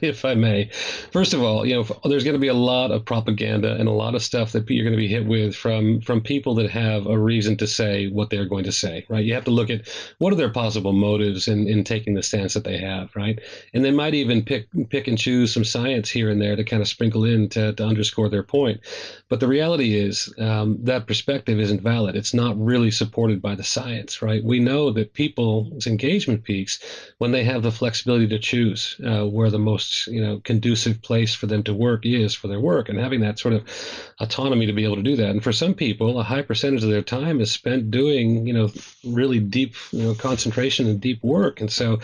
if 0.01 0.25
I 0.25 0.35
may. 0.35 0.71
First 1.13 1.35
of 1.35 1.43
all, 1.43 1.67
you 1.67 1.75
know, 1.75 1.85
there's 2.05 2.25
going 2.25 2.35
to 2.35 2.41
be 2.41 2.49
a 2.49 2.55
lot 2.55 2.91
of 2.91 3.05
propaganda 3.05 3.75
and 3.75 3.89
a 3.89 3.93
lot 3.93 4.15
of 4.15 4.23
stuff 4.23 4.53
that 4.53 4.69
you're 4.71 4.85
going 4.85 4.97
to 4.97 4.99
be 4.99 5.09
hit 5.09 5.27
with 5.27 5.55
from 5.55 6.01
from 6.01 6.21
people 6.21 6.55
that 6.57 6.71
have 6.71 7.07
a 7.07 7.19
reason 7.19 7.57
to 7.59 7.67
say 7.67 8.09
what 8.09 8.31
they're 8.31 8.45
going 8.47 8.65
to 8.65 8.73
say, 8.73 9.05
right? 9.09 9.25
You 9.25 9.35
have 9.35 9.45
to 9.45 9.51
look 9.51 9.71
at 9.71 9.89
what 10.19 10.33
are 10.33 10.37
their 10.37 10.53
possible 10.53 10.93
motives 10.93 11.49
in, 11.49 11.67
in 11.69 11.85
taking 11.85 12.15
the 12.15 12.23
stance 12.23 12.55
that 12.55 12.65
they 12.65 12.79
have, 12.79 13.15
right? 13.17 13.39
And 13.75 13.85
they 13.85 13.91
might 13.91 14.15
even 14.15 14.45
pick 14.45 14.69
pick 14.91 15.09
and 15.09 15.19
choose 15.19 15.53
some 15.53 15.65
science 15.65 16.09
here 16.11 16.31
and 16.31 16.41
there 16.41 16.57
to 16.57 16.65
kind 16.65 16.83
of 16.83 16.89
sprinkle 16.89 17.25
in 17.25 17.49
to, 17.51 17.73
to 17.73 17.85
underscore 17.85 18.29
their 18.29 18.43
point. 18.43 18.81
But 19.29 19.41
the 19.41 19.49
reality 19.49 19.95
is 19.97 20.33
um, 20.39 20.79
that 20.85 21.07
perspective 21.07 21.59
isn't 21.59 21.83
valid. 21.83 22.17
It's 22.17 22.35
not 22.35 22.59
really 22.63 22.91
supported 22.91 23.43
by 23.43 23.55
the 23.55 23.65
science, 23.65 24.23
right? 24.23 24.43
We 24.45 24.59
know 24.61 24.91
that 24.93 25.15
people's 25.15 25.87
engagement 25.87 26.28
peaks 26.37 26.79
when 27.19 27.33
they 27.33 27.45
have 27.45 27.63
the 27.63 27.73
flexibility 27.73 28.27
to 28.27 28.39
choose 28.39 28.97
uh, 29.07 29.25
where 29.25 29.51
the 29.51 29.59
most 29.59 30.07
you 30.09 30.21
know 30.21 30.41
conducive 30.45 31.01
place 31.01 31.35
for 31.35 31.47
them 31.47 31.63
to 31.63 31.73
work 31.73 32.05
is 32.05 32.35
for 32.35 32.49
their 32.49 32.61
work 32.61 32.89
and 32.89 32.99
having 32.99 33.21
that 33.21 33.39
sort 33.39 33.55
of 33.55 33.65
autonomy 34.21 34.67
to 34.67 34.73
be 34.73 34.85
able 34.85 34.97
to 34.97 35.03
do 35.03 35.17
that. 35.17 35.31
And 35.31 35.43
for 35.43 35.53
some 35.53 35.75
people 35.75 36.19
a 36.19 36.23
high 36.23 36.43
percentage 36.43 36.83
of 36.83 36.91
their 36.91 37.03
time 37.03 37.41
is 37.41 37.51
spent 37.51 37.91
doing 37.91 38.47
you 38.47 38.53
know 38.53 38.71
really 39.05 39.39
deep 39.39 39.75
you 39.93 40.03
know 40.03 40.15
concentration 40.15 40.87
and 40.87 41.01
deep 41.01 41.23
work. 41.23 41.61
And 41.61 41.73
so 41.73 42.01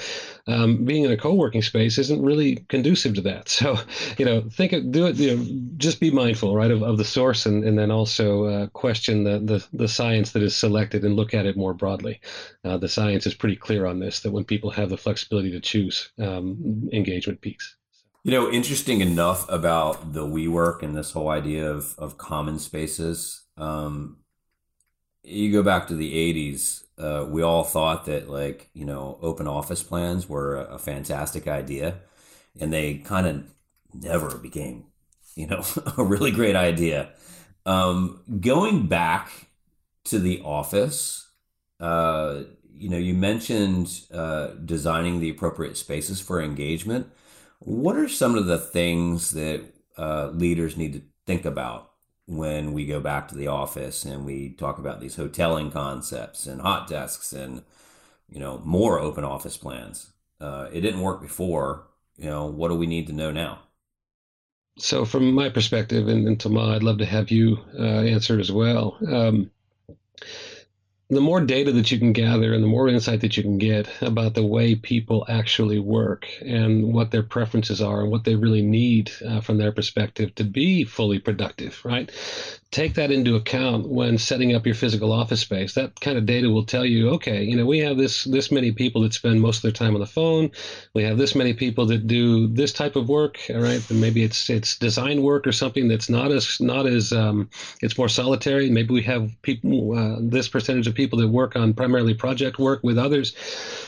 um, 0.46 0.84
being 0.84 1.04
in 1.04 1.12
a 1.12 1.16
co-working 1.16 1.62
space 1.62 1.98
isn't 1.98 2.22
really 2.22 2.56
conducive 2.68 3.14
to 3.14 3.20
that. 3.22 3.48
So 3.64 3.78
you 4.18 4.26
know 4.26 4.42
think 4.42 4.72
of, 4.72 4.92
do 4.92 5.06
it 5.06 5.16
you 5.16 5.36
know 5.36 5.46
just 5.76 5.98
be 6.00 6.10
mindful 6.10 6.54
right 6.54 6.70
of, 6.70 6.82
of 6.82 6.98
the 6.98 7.04
source 7.04 7.46
and, 7.46 7.64
and 7.64 7.78
then 7.78 7.90
also 7.90 8.44
uh, 8.44 8.66
question 8.68 9.24
the, 9.24 9.38
the 9.38 9.66
the 9.72 9.88
science 9.88 10.32
that 10.32 10.42
is 10.42 10.54
selected 10.54 11.04
and 11.04 11.16
look 11.16 11.34
at 11.34 11.46
it 11.46 11.56
more 11.56 11.74
broadly. 11.74 12.20
Uh, 12.64 12.76
the 12.76 12.88
science 12.88 13.26
is 13.26 13.34
pretty 13.34 13.56
clear 13.56 13.86
on 13.86 13.98
this 13.98 14.13
that 14.20 14.32
when 14.32 14.44
people 14.44 14.70
have 14.70 14.90
the 14.90 14.96
flexibility 14.96 15.50
to 15.50 15.60
choose 15.60 16.10
um, 16.18 16.88
engagement 16.92 17.40
peaks. 17.40 17.76
You 18.22 18.32
know, 18.32 18.50
interesting 18.50 19.00
enough 19.00 19.46
about 19.50 20.14
the 20.14 20.26
WeWork 20.26 20.82
and 20.82 20.96
this 20.96 21.12
whole 21.12 21.28
idea 21.28 21.70
of, 21.70 21.94
of 21.98 22.16
common 22.16 22.58
spaces. 22.58 23.42
Um, 23.58 24.18
you 25.22 25.52
go 25.52 25.62
back 25.62 25.88
to 25.88 25.94
the 25.94 26.12
80s, 26.32 26.84
uh, 26.98 27.26
we 27.28 27.42
all 27.42 27.64
thought 27.64 28.06
that, 28.06 28.30
like, 28.30 28.70
you 28.72 28.84
know, 28.84 29.18
open 29.20 29.46
office 29.46 29.82
plans 29.82 30.28
were 30.28 30.56
a, 30.56 30.74
a 30.74 30.78
fantastic 30.78 31.48
idea. 31.48 32.00
And 32.60 32.72
they 32.72 32.94
kind 32.98 33.26
of 33.26 33.44
never 33.92 34.38
became, 34.38 34.86
you 35.34 35.46
know, 35.46 35.62
a 35.98 36.04
really 36.04 36.30
great 36.30 36.56
idea. 36.56 37.10
Um, 37.66 38.20
going 38.40 38.86
back 38.86 39.48
to 40.04 40.18
the 40.18 40.40
office, 40.42 41.28
uh, 41.80 42.42
you 42.76 42.88
know, 42.88 42.98
you 42.98 43.14
mentioned 43.14 44.02
uh, 44.12 44.48
designing 44.64 45.20
the 45.20 45.30
appropriate 45.30 45.76
spaces 45.76 46.20
for 46.20 46.42
engagement. 46.42 47.08
What 47.60 47.96
are 47.96 48.08
some 48.08 48.36
of 48.36 48.46
the 48.46 48.58
things 48.58 49.30
that 49.32 49.62
uh, 49.96 50.28
leaders 50.28 50.76
need 50.76 50.92
to 50.94 51.02
think 51.26 51.44
about 51.44 51.90
when 52.26 52.72
we 52.72 52.86
go 52.86 53.00
back 53.00 53.28
to 53.28 53.34
the 53.34 53.48
office 53.48 54.04
and 54.04 54.24
we 54.24 54.50
talk 54.50 54.78
about 54.78 55.00
these 55.00 55.16
hoteling 55.16 55.72
concepts 55.72 56.46
and 56.46 56.60
hot 56.60 56.88
desks 56.88 57.32
and 57.32 57.62
you 58.28 58.40
know 58.40 58.60
more 58.64 59.00
open 59.00 59.24
office 59.24 59.56
plans? 59.56 60.12
Uh, 60.40 60.68
it 60.72 60.80
didn't 60.80 61.00
work 61.00 61.22
before. 61.22 61.86
You 62.16 62.30
know, 62.30 62.46
what 62.46 62.68
do 62.68 62.74
we 62.74 62.86
need 62.86 63.06
to 63.08 63.12
know 63.12 63.30
now? 63.32 63.60
So, 64.78 65.04
from 65.04 65.32
my 65.32 65.48
perspective, 65.48 66.08
and, 66.08 66.26
and 66.26 66.38
Thomas, 66.38 66.76
I'd 66.76 66.82
love 66.82 66.98
to 66.98 67.06
have 67.06 67.30
you 67.30 67.58
uh, 67.78 68.02
answer 68.02 68.40
as 68.40 68.50
well. 68.50 68.98
Um, 69.06 69.50
the 71.14 71.20
more 71.20 71.40
data 71.40 71.72
that 71.72 71.90
you 71.90 71.98
can 71.98 72.12
gather 72.12 72.52
and 72.52 72.62
the 72.62 72.68
more 72.68 72.88
insight 72.88 73.20
that 73.20 73.36
you 73.36 73.42
can 73.42 73.58
get 73.58 73.88
about 74.00 74.34
the 74.34 74.44
way 74.44 74.74
people 74.74 75.24
actually 75.28 75.78
work 75.78 76.26
and 76.40 76.92
what 76.92 77.10
their 77.10 77.22
preferences 77.22 77.80
are 77.80 78.02
and 78.02 78.10
what 78.10 78.24
they 78.24 78.34
really 78.34 78.62
need 78.62 79.10
uh, 79.26 79.40
from 79.40 79.58
their 79.58 79.72
perspective 79.72 80.34
to 80.34 80.44
be 80.44 80.84
fully 80.84 81.18
productive, 81.18 81.80
right? 81.84 82.10
take 82.74 82.94
that 82.94 83.12
into 83.12 83.36
account 83.36 83.88
when 83.88 84.18
setting 84.18 84.52
up 84.52 84.66
your 84.66 84.74
physical 84.74 85.12
office 85.12 85.40
space. 85.40 85.74
That 85.74 86.00
kind 86.00 86.18
of 86.18 86.26
data 86.26 86.50
will 86.50 86.66
tell 86.66 86.84
you, 86.84 87.08
okay, 87.10 87.44
you 87.44 87.56
know, 87.56 87.64
we 87.64 87.78
have 87.78 87.96
this 87.96 88.24
this 88.24 88.50
many 88.50 88.72
people 88.72 89.02
that 89.02 89.14
spend 89.14 89.40
most 89.40 89.58
of 89.58 89.62
their 89.62 89.72
time 89.72 89.94
on 89.94 90.00
the 90.00 90.06
phone. 90.06 90.50
We 90.92 91.04
have 91.04 91.16
this 91.16 91.36
many 91.36 91.54
people 91.54 91.86
that 91.86 92.08
do 92.08 92.48
this 92.48 92.72
type 92.72 92.96
of 92.96 93.08
work. 93.08 93.38
All 93.48 93.60
right, 93.60 93.88
and 93.90 94.00
maybe 94.00 94.24
it's 94.24 94.50
it's 94.50 94.76
design 94.76 95.22
work 95.22 95.46
or 95.46 95.52
something 95.52 95.86
that's 95.86 96.10
not 96.10 96.32
as 96.32 96.60
not 96.60 96.86
as 96.86 97.12
um, 97.12 97.48
it's 97.80 97.96
more 97.96 98.08
solitary. 98.08 98.68
Maybe 98.68 98.92
we 98.92 99.02
have 99.02 99.30
people 99.42 99.96
uh, 99.96 100.16
this 100.20 100.48
percentage 100.48 100.88
of 100.88 100.96
people 101.04 101.18
that 101.18 101.28
work 101.28 101.54
on 101.54 101.74
primarily 101.74 102.14
project 102.14 102.58
work 102.58 102.80
with 102.82 102.96
others. 102.96 103.36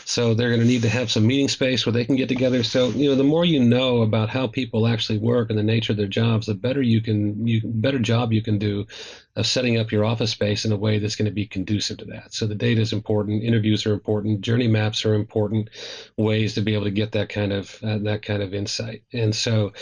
So 0.05 0.35
they're 0.35 0.51
going 0.51 0.61
to 0.61 0.67
need 0.67 0.83
to 0.83 0.89
have 0.91 1.11
some 1.11 1.27
meeting 1.27 1.49
space 1.49 1.87
where 1.87 1.95
they 1.95 2.05
can 2.05 2.17
get 2.17 2.29
together. 2.29 2.63
So 2.63 2.89
you 2.89 3.09
know, 3.09 3.15
the 3.15 3.25
more 3.25 3.47
you 3.47 3.65
know 3.65 4.03
about 4.03 4.29
how 4.29 4.47
people 4.47 4.87
actually 4.87 5.19
work 5.19 5.49
and 5.49 5.59
the 5.59 5.63
nature 5.63 5.93
of 5.93 5.97
their 5.97 6.07
jobs, 6.07 6.47
the 6.47 6.55
better 6.55 6.83
you 6.83 7.01
can 7.01 7.47
you 7.47 7.63
better 7.65 7.99
job 7.99 8.33
you 8.33 8.43
can 8.43 8.59
do 8.59 8.87
of 9.35 9.47
setting 9.47 9.79
up 9.79 9.91
your 9.93 10.05
office 10.05 10.31
space 10.31 10.67
in 10.67 10.73
a 10.73 10.77
way 10.77 10.99
that's 10.99 11.17
going 11.17 11.27
to 11.27 11.41
be 11.41 11.47
conducive 11.47 11.99
to 11.99 12.05
that. 12.07 12.35
So 12.35 12.47
the 12.47 12.55
data 12.55 12.81
is 12.83 12.93
important, 12.93 13.43
interviews 13.43 13.87
are 13.87 13.95
important, 13.95 14.43
journey 14.43 14.69
maps 14.69 15.05
are 15.07 15.15
important 15.15 15.71
ways 16.19 16.55
to 16.55 16.61
be 16.61 16.75
able 16.75 16.85
to 16.85 16.91
get 16.91 17.13
that 17.13 17.31
kind 17.31 17.53
of 17.53 17.79
uh, 17.83 17.99
that 17.99 18.23
kind 18.23 18.43
of 18.43 18.53
insight. 18.53 19.05
And 19.13 19.35
so. 19.35 19.73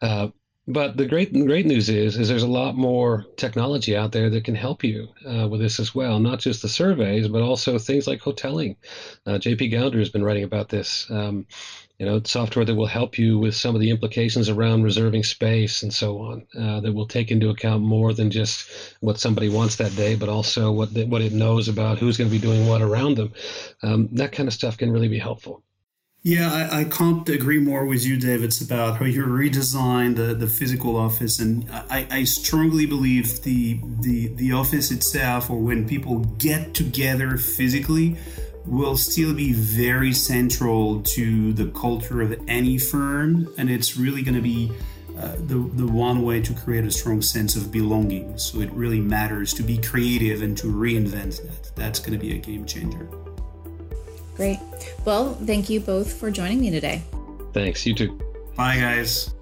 Uh, 0.00 0.28
but 0.68 0.98
the 0.98 1.06
great 1.06 1.32
great 1.32 1.64
news 1.64 1.88
is 1.88 2.18
is 2.18 2.28
there's 2.28 2.42
a 2.42 2.46
lot 2.46 2.76
more 2.76 3.24
technology 3.36 3.96
out 3.96 4.12
there 4.12 4.28
that 4.28 4.44
can 4.44 4.54
help 4.54 4.84
you 4.84 5.08
uh, 5.26 5.48
with 5.48 5.60
this 5.60 5.80
as 5.80 5.94
well. 5.94 6.20
Not 6.20 6.40
just 6.40 6.60
the 6.60 6.68
surveys, 6.68 7.26
but 7.26 7.42
also 7.42 7.78
things 7.78 8.06
like 8.06 8.20
hoteling. 8.20 8.76
Uh, 9.26 9.38
JP 9.38 9.72
Gownder 9.72 9.98
has 9.98 10.10
been 10.10 10.22
writing 10.22 10.44
about 10.44 10.68
this. 10.68 11.06
Um, 11.10 11.46
you 11.98 12.06
know, 12.06 12.20
software 12.24 12.64
that 12.64 12.74
will 12.74 12.86
help 12.86 13.18
you 13.18 13.38
with 13.38 13.56
some 13.56 13.74
of 13.74 13.80
the 13.80 13.90
implications 13.90 14.48
around 14.48 14.84
reserving 14.84 15.24
space 15.24 15.82
and 15.82 15.92
so 15.92 16.18
on. 16.18 16.46
Uh, 16.56 16.80
that 16.80 16.92
will 16.92 17.08
take 17.08 17.32
into 17.32 17.48
account 17.48 17.82
more 17.82 18.12
than 18.12 18.30
just 18.30 18.70
what 19.00 19.18
somebody 19.18 19.48
wants 19.48 19.76
that 19.76 19.96
day, 19.96 20.14
but 20.14 20.28
also 20.28 20.70
what 20.70 20.94
the, 20.94 21.04
what 21.06 21.22
it 21.22 21.32
knows 21.32 21.66
about 21.66 21.98
who's 21.98 22.16
going 22.16 22.30
to 22.30 22.36
be 22.36 22.40
doing 22.40 22.68
what 22.68 22.82
around 22.82 23.16
them. 23.16 23.32
Um, 23.82 24.08
that 24.12 24.32
kind 24.32 24.46
of 24.46 24.54
stuff 24.54 24.76
can 24.76 24.92
really 24.92 25.08
be 25.08 25.18
helpful. 25.18 25.64
Yeah, 26.28 26.52
I, 26.52 26.80
I, 26.80 26.84
can't 26.84 27.26
agree 27.30 27.58
more 27.58 27.86
with 27.86 28.04
you, 28.04 28.18
David. 28.18 28.44
It's 28.44 28.60
about 28.60 28.98
how 28.98 29.06
you 29.06 29.24
redesign 29.24 30.14
the, 30.14 30.34
the 30.34 30.46
physical 30.46 30.94
office, 30.94 31.38
and 31.38 31.66
I, 31.88 32.06
I 32.10 32.24
strongly 32.24 32.84
believe 32.84 33.42
the, 33.44 33.80
the 34.00 34.26
the 34.34 34.52
office 34.52 34.90
itself, 34.90 35.48
or 35.48 35.58
when 35.58 35.88
people 35.88 36.18
get 36.36 36.74
together 36.74 37.38
physically, 37.38 38.18
will 38.66 38.98
still 38.98 39.32
be 39.32 39.54
very 39.54 40.12
central 40.12 41.00
to 41.16 41.54
the 41.54 41.68
culture 41.68 42.20
of 42.20 42.38
any 42.46 42.76
firm, 42.76 43.50
and 43.56 43.70
it's 43.70 43.96
really 43.96 44.20
going 44.20 44.34
to 44.34 44.42
be 44.42 44.70
uh, 45.16 45.34
the, 45.46 45.56
the 45.76 45.86
one 45.86 46.24
way 46.24 46.42
to 46.42 46.52
create 46.52 46.84
a 46.84 46.90
strong 46.90 47.22
sense 47.22 47.56
of 47.56 47.72
belonging. 47.72 48.36
So 48.36 48.60
it 48.60 48.70
really 48.72 49.00
matters 49.00 49.54
to 49.54 49.62
be 49.62 49.78
creative 49.78 50.42
and 50.42 50.54
to 50.58 50.66
reinvent 50.66 51.40
that. 51.40 51.74
That's 51.74 52.00
going 52.00 52.12
to 52.12 52.18
be 52.18 52.34
a 52.34 52.38
game 52.38 52.66
changer. 52.66 53.08
Great. 54.38 54.60
Well, 55.04 55.34
thank 55.34 55.68
you 55.68 55.80
both 55.80 56.12
for 56.12 56.30
joining 56.30 56.60
me 56.60 56.70
today. 56.70 57.02
Thanks. 57.52 57.84
You 57.84 57.92
too. 57.92 58.18
Bye, 58.56 58.78
guys. 58.78 59.34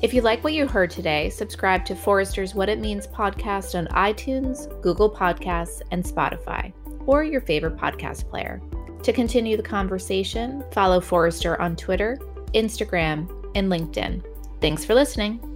If 0.00 0.14
you 0.14 0.22
like 0.22 0.42
what 0.42 0.54
you 0.54 0.66
heard 0.66 0.90
today, 0.90 1.28
subscribe 1.28 1.84
to 1.84 1.94
Forrester's 1.94 2.54
What 2.54 2.70
It 2.70 2.80
Means 2.80 3.06
podcast 3.06 3.78
on 3.78 3.86
iTunes, 3.88 4.66
Google 4.80 5.10
Podcasts, 5.10 5.82
and 5.90 6.02
Spotify, 6.02 6.72
or 7.04 7.22
your 7.22 7.42
favorite 7.42 7.76
podcast 7.76 8.30
player. 8.30 8.62
To 9.02 9.12
continue 9.12 9.58
the 9.58 9.62
conversation, 9.62 10.64
follow 10.72 10.98
Forrester 10.98 11.60
on 11.60 11.76
Twitter, 11.76 12.18
Instagram, 12.54 13.30
and 13.54 13.70
LinkedIn. 13.70 14.24
Thanks 14.62 14.86
for 14.86 14.94
listening. 14.94 15.51